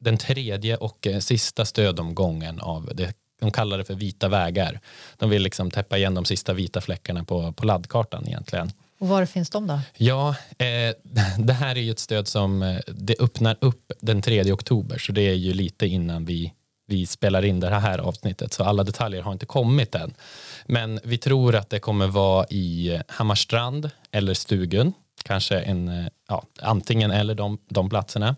[0.00, 4.80] den tredje och eh, sista stödomgången av det de kallar det för vita vägar.
[5.16, 8.72] De vill liksom täppa igen de sista vita fläckarna på, på laddkartan egentligen.
[9.00, 9.80] Och var finns de då?
[9.96, 10.94] Ja, eh,
[11.38, 15.12] det här är ju ett stöd som eh, det öppnar upp den 3 oktober så
[15.12, 16.52] det är ju lite innan vi,
[16.86, 20.14] vi spelar in det här avsnittet så alla detaljer har inte kommit än.
[20.66, 24.92] Men vi tror att det kommer vara i Hammarstrand eller Stugun,
[25.24, 28.36] kanske en, eh, ja, antingen eller de, de platserna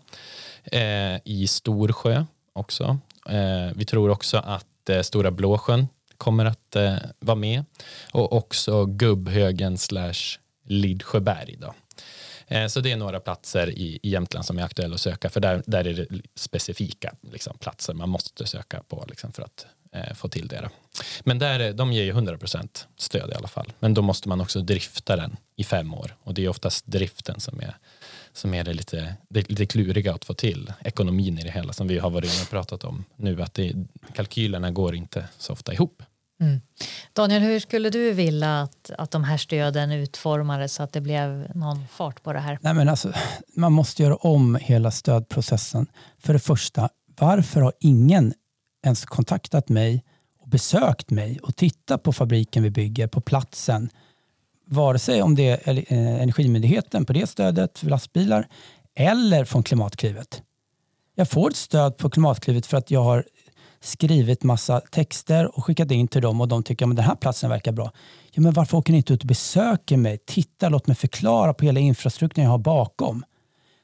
[0.63, 2.97] eh, i Storsjö också.
[3.29, 7.65] Eh, vi tror också att eh, Stora Blåsjön kommer att eh, vara med
[8.11, 11.55] och också Gubbhögen slash Lidsjöberg.
[11.59, 11.73] Då.
[12.47, 15.39] Eh, så det är några platser i, i Jämtland som är aktuella att söka för
[15.39, 20.13] där, där är det specifika liksom, platser man måste söka på liksom, för att eh,
[20.13, 20.61] få till det.
[20.61, 20.69] Då.
[21.23, 23.73] Men där, eh, de ger ju 100% stöd i alla fall.
[23.79, 27.39] Men då måste man också drifta den i fem år och det är oftast driften
[27.39, 27.77] som är
[28.33, 30.73] som är det lite, det lite kluriga att få till.
[30.83, 33.41] Ekonomin i det hela som vi har varit inne och pratat om nu.
[33.41, 33.73] Att det,
[34.13, 36.03] kalkylerna går inte så ofta ihop.
[36.41, 36.61] Mm.
[37.13, 41.51] Daniel, hur skulle du vilja att, att de här stöden utformades så att det blev
[41.55, 42.59] någon fart på det här?
[42.61, 43.13] Nej, men alltså,
[43.55, 45.87] man måste göra om hela stödprocessen.
[46.19, 48.33] För det första, varför har ingen
[48.85, 50.03] ens kontaktat mig
[50.41, 53.89] och besökt mig och tittat på fabriken vi bygger, på platsen?
[54.65, 58.47] Vare sig om det är eh, Energimyndigheten på det stödet för lastbilar
[58.95, 60.41] eller från Klimatklivet.
[61.15, 63.25] Jag får ett stöd på Klimatklivet för att jag har
[63.81, 67.49] skrivit massa texter och skickat in till dem och de tycker att den här platsen
[67.49, 67.91] verkar bra.
[68.31, 70.17] Ja, men varför åker ni inte ut och besöker mig?
[70.25, 73.23] Titta, låt mig förklara på hela infrastrukturen jag har bakom.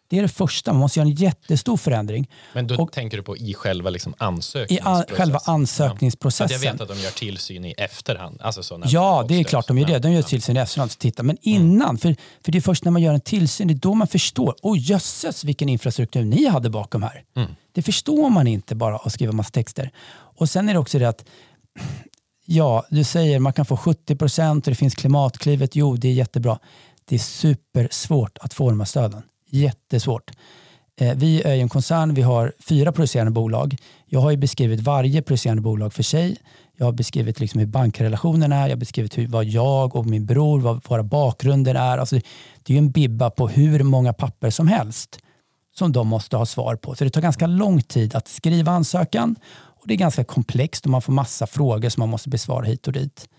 [0.09, 2.29] Det är det första, man måste göra en jättestor förändring.
[2.53, 5.15] Men då och, tänker du på i själva liksom ansökningsprocessen?
[5.15, 6.57] I själva ansökningsprocessen.
[6.61, 6.65] Ja.
[6.65, 8.41] Jag vet att de gör tillsyn i efterhand.
[8.41, 9.99] Alltså så ja, det är klart de gör det.
[9.99, 10.91] De gör tillsyn i efterhand.
[10.91, 11.23] Titta.
[11.23, 11.61] Men mm.
[11.61, 11.97] innan, mm.
[11.97, 14.55] för, för det är först när man gör en tillsyn, det är då man förstår.
[14.61, 17.23] Oj jösses vilken infrastruktur ni hade bakom här.
[17.35, 17.51] Mm.
[17.71, 19.91] Det förstår man inte bara att skriva massa texter.
[20.11, 21.25] Och sen är det också det att
[22.51, 25.75] Ja, du säger man kan få 70 procent och det finns klimatklivet.
[25.75, 26.59] Jo, det är jättebra.
[27.05, 29.21] Det är supersvårt att få de här stöden.
[29.49, 30.31] Jättesvårt.
[30.99, 33.77] Eh, vi är en koncern, vi har fyra producerande bolag.
[34.05, 36.37] Jag har beskrivit varje producerande bolag för sig.
[36.77, 40.25] Jag har beskrivit liksom hur bankrelationen är, jag har beskrivit hur, vad jag och min
[40.25, 41.97] bror, vad våra bakgrunder är.
[41.97, 42.19] Alltså,
[42.63, 45.19] det är en bibba på hur många papper som helst
[45.75, 46.95] som de måste ha svar på.
[46.95, 50.91] Så det tar ganska lång tid att skriva ansökan och det är ganska komplext och
[50.91, 53.29] man får massa frågor som man måste besvara hit och dit.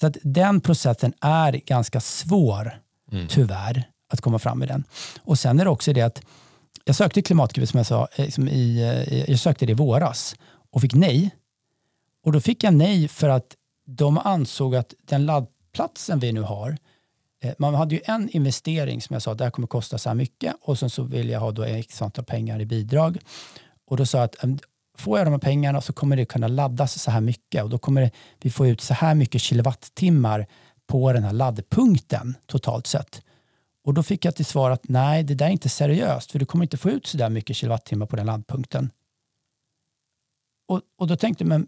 [0.00, 2.78] Så att den processen är ganska svår,
[3.12, 3.28] mm.
[3.28, 4.84] tyvärr, att komma fram med den.
[5.22, 6.22] Och sen är det också det att
[6.84, 10.36] jag sökte Klimatklivet som jag sa, liksom i, jag sökte det i våras
[10.70, 11.30] och fick nej.
[12.24, 16.78] Och då fick jag nej för att de ansåg att den laddplatsen vi nu har,
[17.42, 20.14] eh, man hade ju en investering som jag sa, det här kommer kosta så här
[20.14, 23.18] mycket och sen så vill jag ha då x antal pengar i bidrag.
[23.86, 24.44] Och då sa jag att
[24.98, 27.78] får jag de här pengarna så kommer det kunna laddas så här mycket och då
[27.78, 30.46] kommer det, vi få ut så här mycket kilowattimmar
[30.86, 33.22] på den här laddpunkten totalt sett.
[33.88, 36.46] Och då fick jag till svar att nej, det där är inte seriöst för du
[36.46, 38.90] kommer inte få ut så där mycket kilowattimmar på den laddpunkten.
[40.66, 41.66] Och, och då tänkte jag, men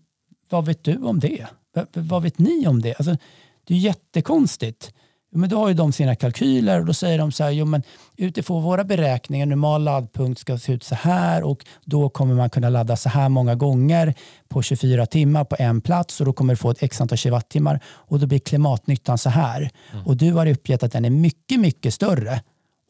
[0.49, 1.47] vad vet du om det?
[1.75, 2.95] V vad vet ni om det?
[2.95, 3.17] Alltså,
[3.65, 4.95] det är jättekonstigt
[5.33, 7.83] men då har ju de sina kalkyler och då säger de så här, jo men
[8.17, 12.69] utifrån våra beräkningar, normal laddpunkt ska se ut så här och då kommer man kunna
[12.69, 14.15] ladda så här många gånger
[14.49, 17.81] på 24 timmar på en plats och då kommer du få ett x antal kilowattimmar
[17.87, 19.71] och då blir klimatnyttan så här.
[19.93, 20.07] Mm.
[20.07, 22.43] Och du har uppgett att den är mycket, mycket större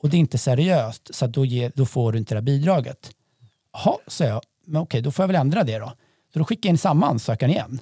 [0.03, 3.11] och det är inte seriöst så då, ge, då får du inte det här bidraget.
[3.73, 5.93] Jaha, sa jag, men okej, då får jag väl ändra det då.
[6.33, 7.81] Så då skickade jag in samma ansökan igen.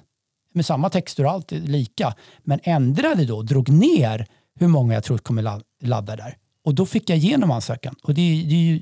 [0.53, 2.15] Med samma texter och allt lika.
[2.43, 4.27] Men ändrade då, drog ner
[4.59, 6.37] hur många jag tror kommer ladda där.
[6.65, 7.95] Och då fick jag igenom ansökan.
[8.03, 8.81] Och det är, det är ju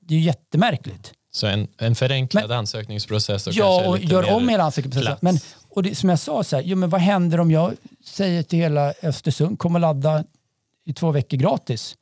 [0.00, 1.12] det är jättemärkligt.
[1.30, 3.46] Så en, en förenklad men, ansökningsprocess?
[3.46, 5.18] Och ja, och gör om hela ansökningsprocessen.
[5.20, 7.72] Men, och det, som jag sa, så här, jo, men vad händer om jag
[8.04, 10.24] säger till hela Östersund, kom och ladda
[10.84, 11.96] i två veckor gratis.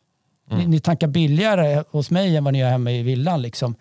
[0.51, 0.63] Mm.
[0.63, 3.43] Ni, ni tankar billigare hos mig än vad ni gör hemma i villan.
[3.43, 3.75] Liksom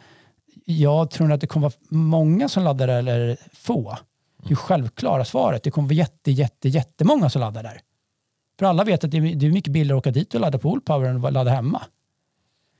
[0.66, 3.98] jag tror att det kommer vara många som laddar där eller få.
[4.44, 5.64] Det är självklara svaret.
[5.64, 7.82] Det kommer vara jätte, jätte, jättemånga som laddar där.
[8.60, 11.10] För alla vet att det är mycket billigare att åka dit och ladda på Allpower
[11.10, 11.82] än att ladda hemma.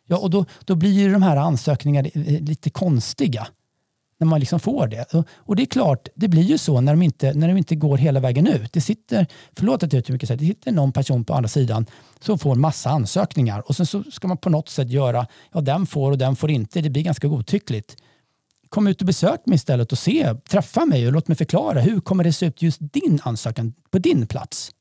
[0.08, 3.48] Ja, och då, då blir ju de här ansökningarna lite konstiga
[4.20, 5.06] när man liksom får det.
[5.36, 7.98] Och, det är klart, det blir ju så när de inte, när de inte går
[7.98, 8.74] hela vägen ut.
[8.74, 11.86] Det sitter, förlåt att jag uttrycker mycket, det sitter någon person på andra sidan
[12.20, 15.86] som får massa ansökningar och sen så ska man på något sätt göra, ja den
[15.86, 17.96] får och den får inte, det blir ganska godtyckligt.
[18.70, 22.00] Kom ut och besök mig istället och se, träffa mig och låt mig förklara hur
[22.00, 24.72] kommer det se ut just din ansökan på din plats.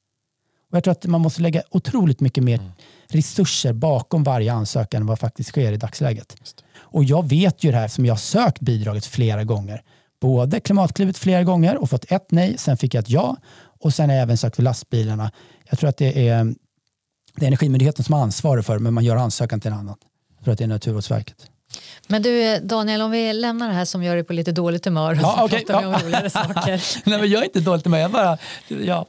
[0.71, 2.71] Och jag tror att man måste lägga otroligt mycket mer mm.
[3.09, 6.37] resurser bakom varje ansökan än vad faktiskt sker i dagsläget.
[6.79, 9.83] Och jag vet ju det här som jag har sökt bidraget flera gånger.
[10.21, 13.37] Både Klimatklivet flera gånger och fått ett nej, sen fick jag ett ja
[13.81, 15.31] och sen har jag även sökt för lastbilarna.
[15.71, 16.45] Jag tror att det är,
[17.37, 19.97] det är Energimyndigheten som har ansvaret för men man gör ansökan till en annan.
[20.37, 21.51] Jag tror att det är Naturvårdsverket.
[22.07, 25.13] Men du Daniel, om vi lämnar det här som gör dig på lite dåligt humör
[25.13, 26.83] och ja, så okay, pratar vi om roligare saker.
[27.09, 29.07] Nej, men jag är inte dåligt humör, jag bara, ja,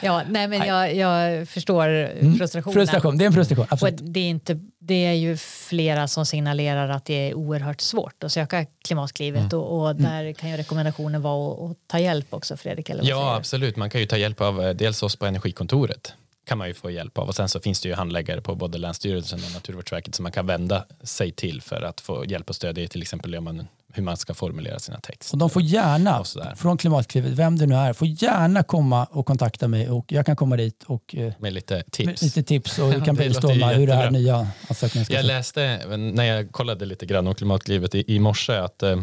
[0.00, 2.36] Ja, nej, men jag, jag förstår mm.
[2.36, 2.74] frustrationen.
[2.74, 3.66] Frustration, det är en frustration.
[3.68, 4.00] Absolut.
[4.02, 8.32] det, är inte, det är ju flera som signalerar att det är oerhört svårt att
[8.32, 9.58] söka Klimatklivet mm.
[9.60, 10.02] och, och, mm.
[10.02, 12.90] där kan ju rekommendationen vara att, att ta hjälp också, Fredrik.
[12.90, 13.76] Eller ja, absolut.
[13.76, 16.14] Man kan ju ta hjälp av eh, dels oss på Energikontoret
[16.46, 18.78] kan man ju få hjälp av och sen så finns det ju handläggare på både
[18.78, 22.78] Länsstyrelsen och Naturvårdsverket som man kan vända sig till för att få hjälp och stöd
[22.78, 25.34] i till exempel man, hur man ska formulera sina texter.
[25.34, 26.24] Och de får gärna,
[26.56, 30.36] från Klimatklivet, vem det nu är, får gärna komma och kontakta mig och jag kan
[30.36, 33.86] komma dit och eh, med lite tips, med lite tips och vi kan brainstorma hur
[33.86, 38.14] det här nya ansökningen ska Jag läste, när jag kollade lite grann om Klimatklivet i,
[38.14, 39.02] i morse, att eh,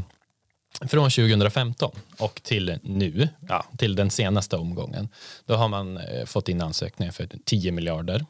[0.88, 5.10] från 2015 och till nu, ja, till den senaste omgången,
[5.46, 8.26] då har man eh, fått in ansökningar för 10 miljarder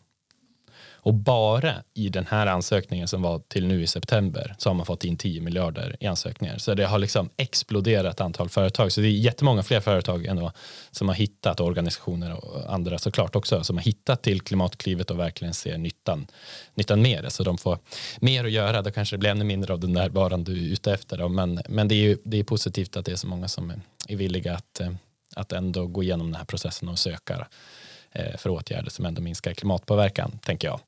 [1.04, 4.86] och bara i den här ansökningen som var till nu i september så har man
[4.86, 6.58] fått in 10 miljarder i ansökningar.
[6.58, 8.92] Så det har liksom exploderat antal företag.
[8.92, 10.50] Så det är jättemånga fler företag än
[10.92, 15.54] som har hittat, organisationer och andra såklart också, som har hittat till Klimatklivet och verkligen
[15.54, 16.28] ser nyttan,
[16.76, 17.30] nyttan med det.
[17.30, 17.78] Så de får
[18.20, 18.82] mer att göra.
[18.82, 21.18] Då kanske det blir ännu mindre av den där varan du är ute efter.
[21.18, 21.30] Då.
[21.30, 23.74] Men, men det är ju det är positivt att det är så många som
[24.08, 24.92] är villiga att, eh,
[25.36, 27.48] att ändå gå igenom den här processen och söka
[28.12, 30.80] eh, för åtgärder som ändå minskar klimatpåverkan, tänker jag.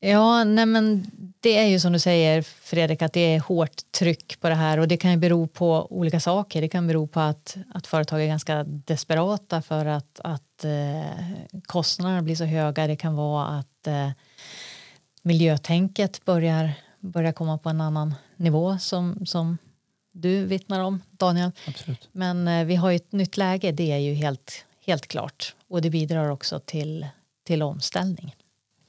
[0.00, 1.10] Ja, nej men
[1.40, 4.78] det är ju som du säger Fredrik att det är hårt tryck på det här
[4.78, 6.60] och det kan ju bero på olika saker.
[6.60, 11.26] Det kan bero på att, att företag är ganska desperata för att, att eh,
[11.66, 12.86] kostnaderna blir så höga.
[12.86, 14.10] Det kan vara att eh,
[15.22, 19.58] miljötänket börjar, börjar komma på en annan nivå som, som
[20.12, 21.52] du vittnar om Daniel.
[21.66, 22.08] Absolut.
[22.12, 25.82] Men eh, vi har ju ett nytt läge, det är ju helt, helt klart och
[25.82, 27.06] det bidrar också till,
[27.44, 28.34] till omställning.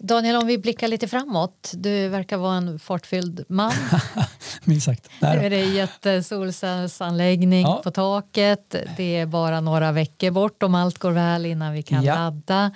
[0.04, 1.72] Daniel, om vi blickar lite framåt.
[1.76, 3.72] Du verkar vara en fartfylld man.
[4.64, 5.10] Minst sagt.
[5.22, 7.82] Nu är det jättesolcellsanläggning Ja.
[7.84, 8.76] på taket.
[8.98, 12.16] Det är bara några veckor bort om allt går väl innan vi kan Ja.
[12.16, 12.72] ladda.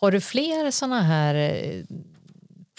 [0.00, 1.82] Har du fler sådana här eh,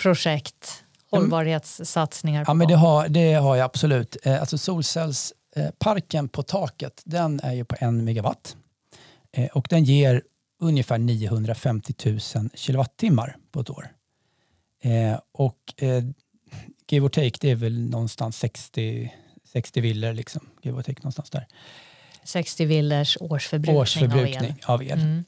[0.02, 2.42] projekt, hållbarhetssatsningar?
[2.42, 4.18] Ja, på men det har, det har jag absolut.
[4.24, 8.56] Eh, Alltså solcellsparken på taket, den är ju på en megawatt.
[9.32, 10.22] Eh, Och den ger
[10.60, 13.88] ungefär 950 000 kilowattimmar på ett år.
[14.84, 16.04] Eh, Och eh,
[16.90, 19.14] give or take, det är väl någonstans 60,
[19.44, 20.50] 60 villor, liksom.
[20.62, 21.48] give or take någonstans där.
[22.24, 24.90] 60 villers årsförbrukning, Årsförbrukning av av el.
[24.92, 25.00] el.
[25.00, 25.24] Mm.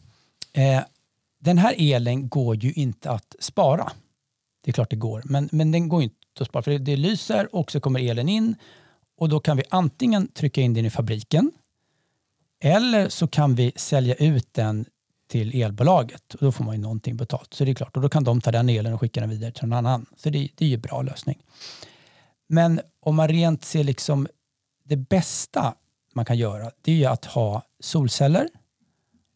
[0.53, 0.83] Eh,
[1.39, 3.91] den här elen går ju inte att spara.
[4.63, 6.95] Det är klart det går, men, men den går inte att spara för det, det
[6.95, 8.55] lyser och så kommer elen in
[9.17, 11.51] och då kan vi antingen trycka in den i fabriken
[12.63, 14.85] eller så kan vi sälja ut den
[15.27, 17.53] till elbolaget och då får man ju någonting betalt.
[17.53, 19.51] Så det är klart, och då kan de ta den elen och skicka den vidare
[19.51, 20.05] till någon annan.
[20.17, 21.43] Så det, det är ju en bra lösning.
[22.47, 24.27] Men om man rent ser liksom
[24.83, 25.75] det bästa
[26.13, 28.49] man kan göra, det är ju att ha solceller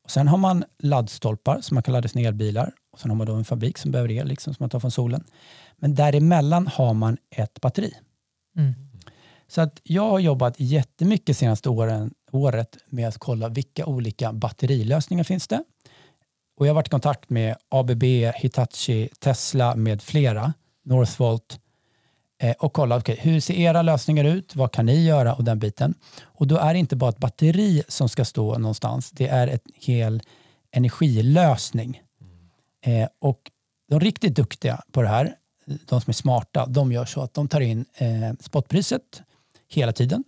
[0.09, 2.73] och sen har man laddstolpar som man kan ladda sina elbilar.
[2.91, 4.91] Och sen har man då en fabrik som behöver el liksom, som man tar från
[4.91, 5.23] solen.
[5.77, 7.93] Men däremellan har man ett batteri.
[8.57, 8.73] Mm.
[9.47, 15.23] Så att jag har jobbat jättemycket senaste åren, året med att kolla vilka olika batterilösningar
[15.23, 15.63] finns det.
[16.59, 18.03] Och jag har varit i kontakt med ABB,
[18.35, 21.59] Hitachi, Tesla med flera, Northvolt
[22.41, 25.59] eh, och kollat okay, hur ser era lösningar ut, vad kan ni göra och den
[25.59, 25.93] biten.
[26.23, 29.59] Och då är det inte bara ett batteri som ska stå någonstans, det är en
[29.75, 30.21] hel
[30.71, 32.01] energilösning.
[32.85, 33.51] Eh, och
[33.89, 37.47] de riktigt duktiga på det här, de som är smarta, de gör så att de
[37.47, 39.21] tar in eh, spotpriset
[39.67, 40.23] hela tiden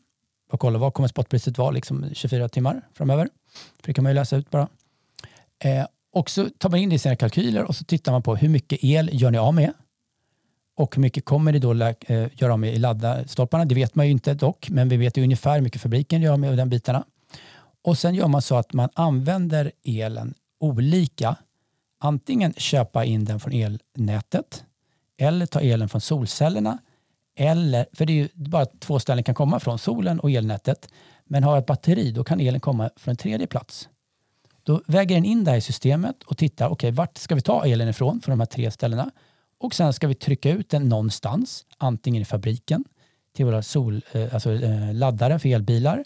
[0.51, 3.29] och kollar vad kommer spotpriset vara liksom 24 timmar framöver.
[3.79, 4.67] För det kan man ju läsa ut bara.
[5.59, 8.35] Eh, och så tar man in det i sina kalkyler och så tittar man på
[8.35, 9.73] hur mycket el gör ni av med
[10.77, 13.65] och hur mycket kommer ni då eh, göra av med i laddstolparna.
[13.65, 16.33] Det vet man ju inte dock, men vi vet ju ungefär hur mycket fabriken gör
[16.33, 17.03] av med och den bitarna.
[17.83, 21.35] Och sen gör man så att man använder elen olika.
[21.99, 24.63] Antingen köpa in den från elnätet
[25.17, 26.77] eller ta elen från solcellerna.
[27.35, 30.89] Eller, för det är ju bara två ställen kan komma från, solen och elnätet.
[31.25, 33.89] Men har jag ett batteri då kan elen komma från en tredje plats.
[34.63, 37.65] Då väger den in det här i systemet och tittar, okej vart ska vi ta
[37.65, 39.11] elen ifrån från de här tre ställena?
[39.59, 42.83] Och sen ska vi trycka ut den någonstans, antingen i fabriken,
[43.35, 46.03] till våra sol, eh, alltså, eh, laddare för elbilar,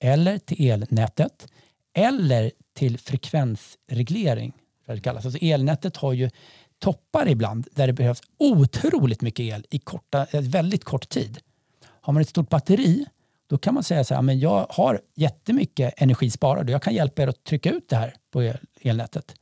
[0.00, 1.46] eller till elnätet,
[1.94, 4.52] eller till frekvensreglering.
[4.86, 5.24] För det kallas.
[5.24, 6.30] Alltså elnätet har ju
[6.78, 11.38] toppar ibland där det behövs otroligt mycket el i korta, eh, väldigt kort tid.
[11.84, 13.06] Har man ett stort batteri
[13.46, 16.94] då kan man säga så här, men jag har jättemycket energi sparad och jag kan
[16.94, 19.34] hjälpa er att trycka ut det här på el, elnätet.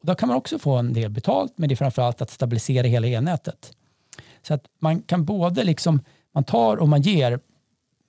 [0.00, 2.86] Och då kan man också få en del betalt, men det är framförallt att stabilisera
[2.86, 3.72] hela elnätet.
[4.42, 6.00] Så att man kan både liksom,
[6.34, 7.40] man tar och man ger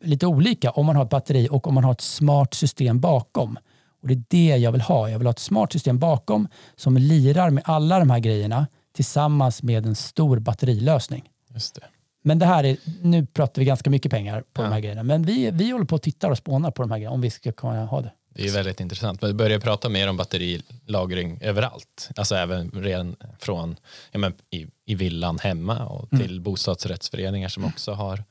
[0.04, 3.58] lite olika om man har ett batteri och om man har ett smart system bakom.
[4.02, 5.10] Och det är det jag vill ha.
[5.10, 9.64] Jag vill ha ett smart system bakom som lirar med alla de här grejerna tillsammans
[9.64, 11.30] med en stor batterilösning.
[11.54, 11.99] Just det.
[12.22, 14.66] Men det här är, nu pratar vi ganska mycket pengar på Ja.
[14.68, 15.04] de här grejerna.
[15.04, 17.30] Men vi, vi håller på och tittar och spånar på de här grejerna om vi
[17.30, 18.12] ska kunna ha det.
[18.34, 19.22] Det är väldigt intressant.
[19.22, 22.10] Men vi börjar prata mer om batterilagring överallt.
[22.16, 23.76] Alltså även redan från
[24.12, 28.24] ja, men i, i villan hemma och till bostadsrättsföreningar som också har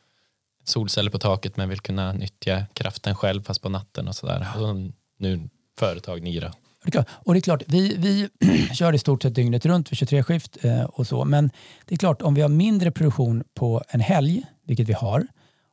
[0.64, 4.46] solceller på taket men vill kunna nyttja kraften själv fast på natten och sådär.
[4.57, 4.77] Och
[5.18, 5.48] nu
[5.79, 6.53] företag Nira.
[6.88, 8.29] Och det är klart, och det är klart vi, vi
[8.74, 11.24] kör i stort sett dygnet runt för 23 skift eh, och så.
[11.24, 11.51] Men
[11.87, 15.27] det är klart, om vi har mindre produktion på en helg, vilket vi har,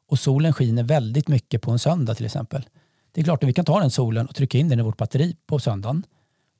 [0.07, 2.65] och solen skiner väldigt mycket på en söndag till exempel.
[3.11, 4.97] Det är klart att vi kan ta den solen och trycka in den i vårt
[4.97, 6.03] batteri på söndagen.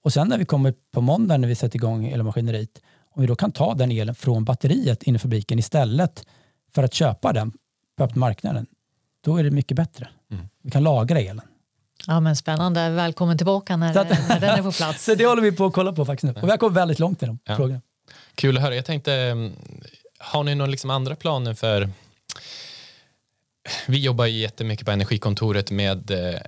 [0.04, 3.36] Och sen när vi kommer på måndag när vi sätter igång elmaskineriet, om vi då
[3.36, 6.26] kan ta den elen från batteriet in i fabriken istället
[6.74, 7.52] för att köpa den
[7.98, 8.66] på öppna marknaden,
[9.22, 10.08] då är det mycket bättre.
[10.32, 10.46] Mm.
[10.62, 11.42] Vi kan lagra elen.
[12.08, 12.90] Ja, men spännande.
[12.90, 15.04] Välkommen tillbaka när, att- när den är på plats.
[15.06, 16.42] Så det håller vi på att kolla på faktiskt nu.
[16.42, 17.56] Och vi har kommit väldigt långt i de Ja.
[17.56, 17.82] frågorna.
[18.36, 18.76] Kul att höra.
[18.76, 19.52] Jag tänkte, mm,
[20.20, 21.90] har ni några liksom andra planer för
[23.88, 26.40] vi jobbar ju jättemycket på Energikontoret med eh,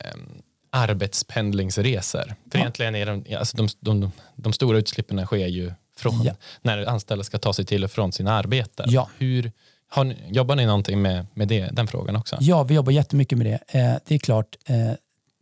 [0.70, 2.24] arbetspendlingsresor.
[2.52, 2.60] För Ja.
[2.60, 6.34] egentligen är de, alltså de, de, de stora utsläppen sker ju från Ja.
[6.62, 8.86] när anställda ska ta sig till och från sina arbeten.
[8.90, 9.10] Ja.
[9.18, 9.52] Hur,
[9.90, 12.38] har ni, jobbar ni någonting med, med det, den frågan också?
[12.40, 13.80] Ja, vi jobbar jättemycket med det.
[13.80, 14.76] Eh, det är klart, eh,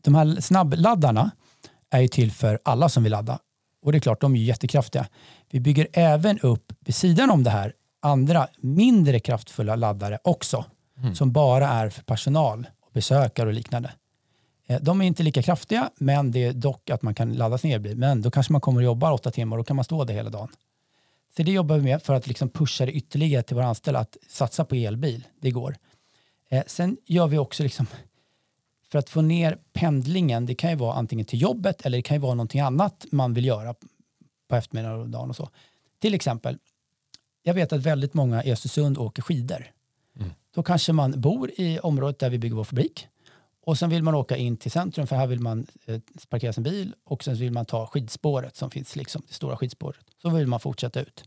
[0.06, 1.32] de här snabbladdarna
[1.90, 3.40] är ju till för alla som vill ladda.
[3.82, 5.08] Och det är klart, de är ju jättekraftiga.
[5.52, 10.66] Vi bygger även upp, vid sidan om det här, andra mindre kraftfulla laddare också.
[11.14, 13.92] Som bara är för personal, och besökare och liknande.
[14.68, 17.72] Eh, de är inte lika kraftiga, men det är dock att man kan ladda sin
[17.72, 17.98] elbil.
[17.98, 20.14] Men då kanske man kommer och jobbar åtta timmar och då kan man stå där
[20.14, 20.50] hela dagen.
[21.38, 24.18] Så det jobbar vi med för att liksom pusha det ytterligare till våra anställda att
[24.30, 25.28] satsa på elbil.
[25.42, 25.76] Det går.
[26.50, 27.88] Eh, sen gör vi också liksom
[28.96, 30.46] för att få ner pendlingen.
[30.46, 33.34] Det kan ju vara antingen till jobbet eller det kan ju vara någonting annat man
[33.34, 33.76] vill göra
[34.48, 35.50] på eftermiddagen och dagen och så.
[36.00, 36.58] Till exempel,
[37.44, 39.72] jag vet att väldigt många i Östersund åker skidor.
[40.20, 40.32] Mm.
[40.52, 43.08] Då kanske man bor i området där vi bygger vår fabrik
[43.62, 46.64] och sen vill man åka in till centrum för här vill man eh, parkera sin
[46.64, 50.06] bil och sen vill man ta skidspåret som finns, liksom, det stora skidspåret.
[50.22, 51.24] Så vill man fortsätta ut.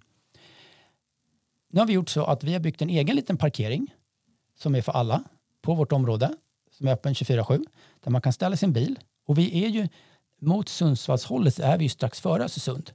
[1.71, 3.95] Nu har vi gjort så att vi har byggt en egen liten parkering
[4.59, 5.25] som är för alla
[5.63, 6.37] på vårt område
[6.79, 7.65] som är öppen 24-7
[8.01, 8.99] där man kan ställa sin bil.
[9.27, 9.89] Och vi är ju
[10.41, 12.91] mot Sundsvallshållet är vi ju strax före Östersund.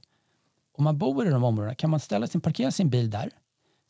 [0.72, 3.30] Om man bor i de områdena kan man ställa sin, parkera sin bil där.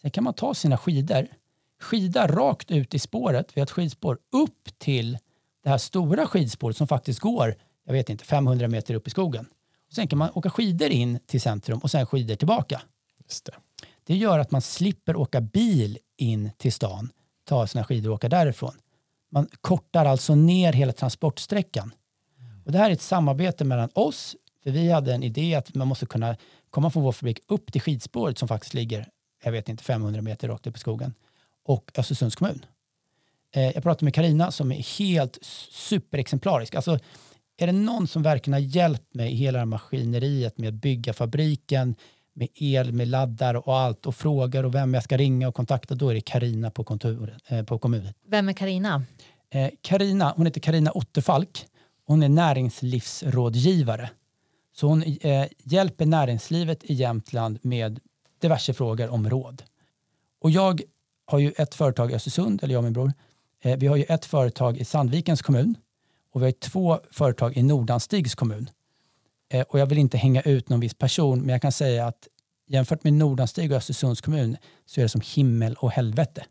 [0.02, 1.26] Sen kan man ta sina skidor,
[1.80, 5.18] skida rakt ut i spåret, vi har ett skidspår, upp till
[5.62, 9.46] det här stora skidspåret som faktiskt går, jag vet inte, 500 meter upp i skogen.
[9.92, 12.82] sen kan man åka skidor in till centrum och sen skidor tillbaka.
[13.24, 13.52] Just det.
[14.04, 17.10] det gör att man slipper åka bil in till stan,
[17.44, 18.74] ta sina skidor och åka därifrån.
[19.34, 21.94] Man kortar alltså ner hela transportsträckan.
[22.64, 25.88] Och det här är ett samarbete mellan oss, för vi hade en idé att man
[25.88, 26.36] måste kunna
[26.70, 29.08] komma från vår fabrik upp till skidspåret som faktiskt ligger,
[29.44, 31.14] jag vet inte, 500 meter rakt upp i skogen,
[31.64, 32.64] och Östersunds kommun.
[33.54, 35.38] Eh, jag pratade med Karina som är helt
[35.70, 36.74] superexemplarisk.
[36.74, 36.98] Alltså,
[37.56, 40.74] är det någon som verkligen har hjälpt mig i hela det här maskineriet med att
[40.74, 41.94] bygga fabriken,
[42.34, 45.94] med el, med laddar och allt och frågar och vem jag ska ringa och kontakta,
[45.94, 48.14] då är det Karina på, kontoret, eh, på kommunen.
[48.28, 49.04] Vem är Karina?
[49.80, 51.66] Karina, eh, hon heter Karina Otterfalk.
[52.06, 54.10] Hon är näringslivsrådgivare.
[54.72, 58.00] Så hon eh, hjälper näringslivet i Jämtland med
[58.40, 59.62] diverse frågor om råd.
[60.40, 60.82] Och jag
[61.26, 63.12] har ju ett företag i Östersund, eller jag och min bror.
[63.62, 65.76] Eh, vi har ju ett företag i Sandvikens kommun
[66.32, 68.70] och vi har två företag i Nordanstigs kommun.
[69.54, 72.28] Eh, och jag vill inte hänga ut någon viss person, men jag kan säga att
[72.66, 76.44] jämfört med Nordanstig och Östersunds kommun så är det som himmel och helvete.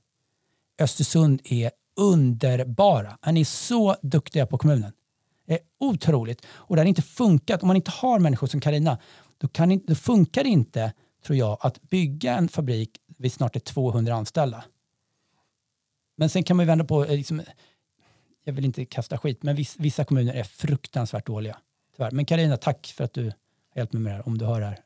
[0.79, 3.17] Östersund är underbara.
[3.21, 4.91] Är så duktiga på kommunen?
[5.47, 6.45] Det är otroligt.
[6.51, 8.97] Och det har inte funkat, om man inte har människor som Karina,
[9.37, 10.93] då, kan då funkar det inte,
[11.25, 14.63] tror jag, att bygga en fabrik vid snart är 200 anställda.
[16.15, 17.41] Men sen kan man vända på, eh, liksom,
[18.43, 21.57] jag vill inte kasta skit, men vissa kommuner är fruktansvärt dåliga.
[21.95, 22.11] Tyvärr.
[22.11, 23.33] Men Karina, tack för att du har
[23.75, 24.79] hjälpt mig med det här, om du hör det här.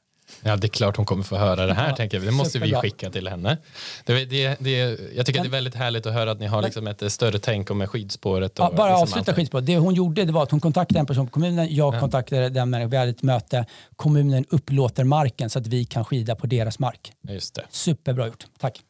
[0.44, 2.26] Ja, det är klart hon kommer få höra det här, ja, tänker jag.
[2.26, 3.58] Det måste vi skicka till henne.
[4.06, 4.72] Det, det, det,
[5.16, 7.40] jag tycker Men, det är väldigt härligt att höra att ni har liksom ett större
[7.40, 8.60] tänk om skidspåret.
[8.60, 9.66] Och ja, bara liksom avsluta skidspåret.
[9.66, 12.00] Det hon gjorde det var att hon kontaktade en person på kommunen, jag ja.
[12.00, 13.66] kontaktade den människan, vi hade ett möte.
[13.96, 17.12] Kommunen upplåter marken så att vi kan skida på deras mark.
[17.30, 17.66] Just det.
[17.70, 18.82] Superbra gjort, tack.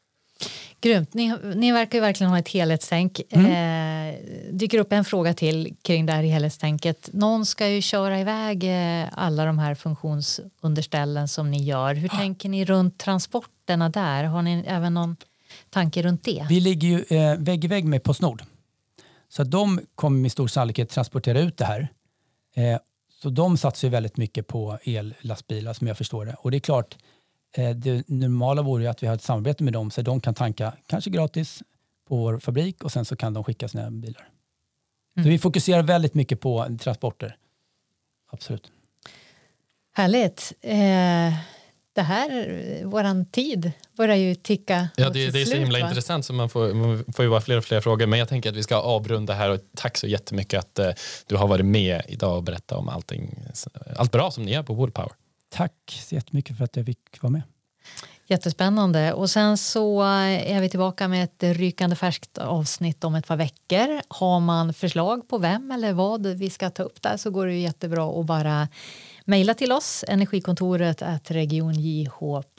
[0.82, 1.14] Grymt.
[1.14, 3.22] Ni, ni verkar ju verkligen ha ett helhetstänk.
[3.30, 3.46] Mm.
[3.46, 4.16] Eh,
[4.52, 7.10] dyker upp en fråga till kring det här helhetstänket.
[7.14, 11.96] Någon ska ju köra iväg eh, alla de här funktionsunderställen som ni gör.
[11.96, 12.18] Hur ah.
[12.18, 14.24] tänker ni runt transporterna där?
[14.24, 15.16] Har ni även någon
[15.70, 16.46] tanke runt det?
[16.50, 18.44] Vi ligger ju eh, vägg i vägg med Postnord.
[19.30, 21.88] Så de kommer med stor sannolikhet transportera ut det här.
[22.56, 22.80] Eh,
[23.22, 26.36] så de satsar ju väldigt mycket på ellastbilar som jag förstår det.
[26.40, 26.98] Och det är klart,
[27.76, 30.74] det normala vore ju att vi har ett samarbete med dem så de kan tanka
[30.86, 31.64] kanske gratis
[32.08, 34.30] på vår fabrik och sen så kan de skicka sina bilar.
[35.18, 35.26] Mm.
[35.26, 37.38] Så vi fokuserar väldigt mycket på transporter.
[38.32, 38.72] Absolut.
[39.94, 40.54] Härligt.
[40.62, 41.34] Eh,
[41.94, 45.88] det här, våran tid börjar ju ticka Ja, det, det är så himla va?
[45.88, 48.06] intressant så man får, man får ju vara fler och fler frågor.
[48.06, 50.92] Men jag tänker att vi ska avrunda här och tack så jättemycket att eh,
[51.26, 53.36] du har varit med idag och berättat om allting,
[53.96, 55.12] allt bra som ni gör på Woodpower.
[55.50, 55.74] Tack
[56.08, 57.42] så jättemycket för att jag fick vara med.
[58.30, 59.14] Jättespännande.
[59.14, 64.02] Och sen så är vi tillbaka med ett rykande färskt avsnitt om ett par veckor.
[64.08, 67.54] Har man förslag på vem eller vad vi ska ta upp där så går det
[67.54, 68.68] jättebra att bara
[69.26, 72.54] mejla till oss, energikontoret regionjh.se.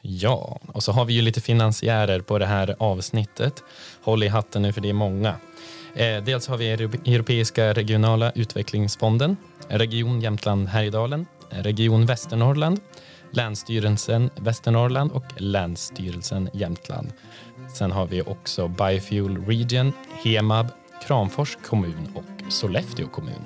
[0.00, 3.62] Ja, och så har vi ju lite finansiärer på det här avsnittet.
[4.02, 5.36] Håll i hatten nu för det är många.
[5.94, 9.36] Eh, dels har vi Europeiska regionala utvecklingsfonden,
[9.68, 12.80] Region Jämtland Härjedalen, Region Västernorrland,
[13.30, 17.12] Länsstyrelsen Västernorrland och Länsstyrelsen Jämtland.
[17.74, 19.92] Sen har vi också Biofuel Region,
[20.24, 20.66] Hemab,
[21.06, 23.44] Kramfors kommun och Sollefteå kommun.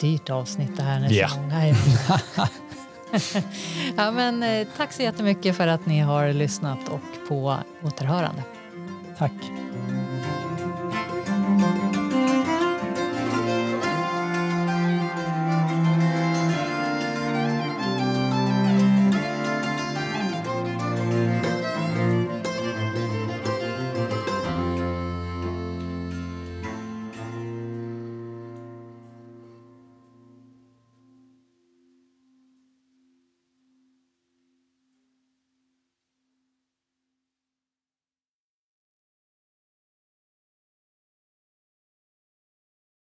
[0.00, 1.76] Dyrt avsnitt det här nästa yeah.
[3.96, 8.42] ja, men, eh, tack så jättemycket för att ni har lyssnat och på återhörande.
[9.18, 9.32] Tack.